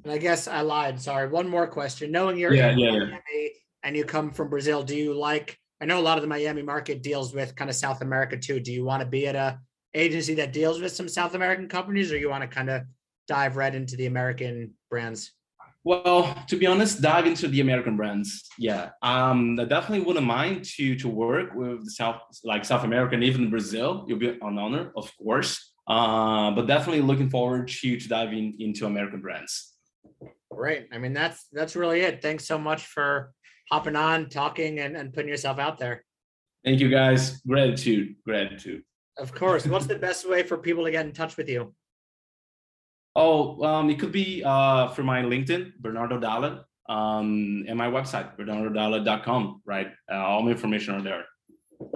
And 0.05 0.13
I 0.13 0.19
guess 0.19 0.47
I 0.47 0.61
lied. 0.61 1.01
Sorry. 1.01 1.29
One 1.29 1.49
more 1.49 1.67
question. 1.67 2.13
Knowing 2.13 2.39
you're 2.39 2.55
yeah, 2.55 2.71
yeah, 2.77 2.91
Miami 2.91 3.19
yeah. 3.33 3.49
and 3.83 3.97
you 3.97 4.05
come 4.05 4.31
from 4.31 4.51
Brazil, 4.51 4.83
do 4.85 4.95
you 4.95 5.15
like 5.15 5.59
I 5.85 5.87
know 5.87 6.01
a 6.01 6.01
lot 6.01 6.17
of 6.17 6.23
the 6.23 6.29
Miami 6.29 6.63
market 6.63 7.03
deals 7.03 7.35
with 7.35 7.55
kind 7.57 7.69
of 7.69 7.77
South 7.77 8.01
America 8.01 8.39
too. 8.39 8.59
Do 8.59 8.73
you 8.73 8.87
want 8.87 9.03
to 9.03 9.07
be 9.07 9.27
at 9.27 9.37
a 9.37 9.59
agency 9.93 10.33
that 10.37 10.51
deals 10.51 10.81
with 10.81 10.93
some 10.93 11.11
South 11.11 11.35
American 11.35 11.69
companies, 11.69 12.11
or 12.11 12.17
you 12.17 12.31
want 12.31 12.41
to 12.41 12.49
kind 12.49 12.71
of 12.71 12.85
dive 13.29 13.57
right 13.59 13.75
into 13.75 13.95
the 13.95 14.07
American 14.07 14.73
brands? 14.89 15.33
Well, 15.85 16.35
to 16.49 16.57
be 16.57 16.67
honest, 16.67 17.03
dive 17.03 17.27
into 17.27 17.49
the 17.49 17.61
American 17.61 17.99
brands. 17.99 18.49
Yeah, 18.59 18.93
um, 19.03 19.61
I 19.61 19.67
definitely 19.67 20.07
wouldn't 20.07 20.25
mind 20.25 20.65
to 20.77 20.97
to 20.97 21.07
work 21.07 21.55
with 21.55 21.87
South, 21.91 22.23
like 22.45 22.65
South 22.65 22.85
America 22.85 23.15
and 23.15 23.23
even 23.23 23.51
Brazil. 23.51 24.07
You'll 24.09 24.21
be 24.21 24.31
an 24.31 24.59
honor, 24.59 24.91
of 24.97 25.13
course. 25.19 25.75
Uh, 25.87 26.51
but 26.53 26.67
definitely 26.67 27.03
looking 27.03 27.29
forward 27.29 27.69
to 27.69 28.01
to 28.01 28.09
diving 28.09 28.57
into 28.59 28.87
American 28.87 29.21
brands. 29.21 29.75
Great. 30.51 30.89
I 30.93 30.97
mean, 30.97 31.13
that's 31.13 31.45
that's 31.53 31.77
really 31.77 32.01
it. 32.01 32.23
Thanks 32.23 32.47
so 32.47 32.57
much 32.57 32.87
for 32.87 33.35
hopping 33.75 33.97
on, 33.97 34.29
talking, 34.29 34.79
and, 34.79 34.97
and 34.97 35.13
putting 35.13 35.29
yourself 35.29 35.59
out 35.59 35.79
there. 35.79 36.05
Thank 36.65 36.79
you, 36.79 36.89
guys. 36.89 37.41
Gratitude, 37.41 38.15
gratitude. 38.25 38.85
Of 39.19 39.35
course. 39.35 39.67
What's 39.67 39.87
the 39.87 39.99
best 39.99 40.29
way 40.29 40.45
for 40.45 40.57
people 40.57 40.85
to 40.85 40.93
get 40.93 41.05
in 41.05 41.13
touch 41.13 41.37
with 41.37 41.49
you? 41.49 41.75
Oh, 43.17 43.63
um, 43.65 43.91
it 43.91 43.99
could 43.99 44.13
be 44.13 44.45
uh, 44.45 44.89
for 44.91 45.03
my 45.03 45.23
LinkedIn, 45.23 45.73
Bernardo 45.81 46.21
Dalla, 46.21 46.67
um, 46.89 47.65
and 47.67 47.77
my 47.77 47.89
website, 47.89 48.37
bernardodalla.com, 48.39 49.63
right? 49.65 49.89
Uh, 50.11 50.17
all 50.17 50.43
my 50.43 50.53
information 50.53 50.95
are 50.95 51.03
there. 51.03 51.25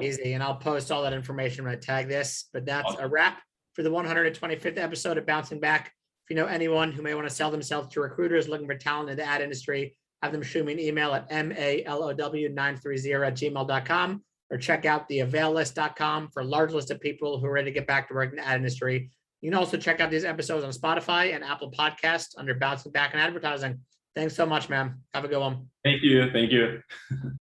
Easy. 0.03 0.33
And 0.33 0.43
I'll 0.43 0.57
post 0.57 0.91
all 0.91 1.03
that 1.05 1.13
information 1.13 1.65
when 1.65 1.73
I 1.73 1.77
tag 1.77 2.09
this. 2.09 2.49
But 2.53 2.67
that's 2.67 2.89
awesome. 2.89 3.05
a 3.05 3.09
wrap 3.09 3.41
for 3.75 3.85
the 3.85 3.91
125th 3.91 4.79
episode 4.79 5.17
of 5.17 5.27
Bouncing 5.27 5.61
Back. 5.61 5.93
If 6.25 6.31
you 6.31 6.37
know 6.37 6.47
anyone 6.47 6.91
who 6.91 7.03
may 7.03 7.15
want 7.15 7.29
to 7.29 7.35
sell 7.35 7.53
themselves 7.53 7.89
to 7.95 8.01
recruiters 8.01 8.49
looking 8.49 8.67
for 8.67 8.75
talent 8.75 9.11
in 9.11 9.17
the 9.17 9.25
ad 9.25 9.43
industry, 9.43 9.97
have 10.23 10.33
them 10.33 10.43
shoot 10.43 10.65
me 10.65 10.73
an 10.73 10.81
email 10.81 11.15
at 11.15 11.31
malow930 11.31 13.27
at 13.27 13.35
gmail.com 13.35 14.23
or 14.51 14.59
check 14.59 14.85
out 14.87 15.09
the 15.09 15.19
availlist.com 15.21 16.29
for 16.33 16.41
a 16.41 16.45
large 16.45 16.73
list 16.73 16.91
of 16.91 17.01
people 17.01 17.39
who 17.39 17.47
are 17.47 17.53
ready 17.53 17.71
to 17.71 17.75
get 17.75 17.87
back 17.87 18.09
to 18.09 18.15
work 18.15 18.31
in 18.31 18.37
the 18.37 18.47
ad 18.47 18.57
industry. 18.57 19.11
You 19.41 19.51
can 19.51 19.59
also 19.59 19.77
check 19.77 20.01
out 20.01 20.11
these 20.11 20.25
episodes 20.25 20.65
on 20.65 20.71
Spotify 20.71 21.35
and 21.35 21.45
Apple 21.45 21.71
Podcasts 21.71 22.31
under 22.37 22.55
Bouncing 22.55 22.91
Back 22.91 23.13
and 23.13 23.21
Advertising. 23.21 23.81
Thanks 24.17 24.35
so 24.35 24.47
much, 24.47 24.69
man. 24.69 25.01
Have 25.15 25.25
a 25.25 25.29
good 25.29 25.39
one. 25.39 25.69
Thank 25.85 26.03
you. 26.03 26.31
Thank 26.33 26.51
you. 26.51 26.81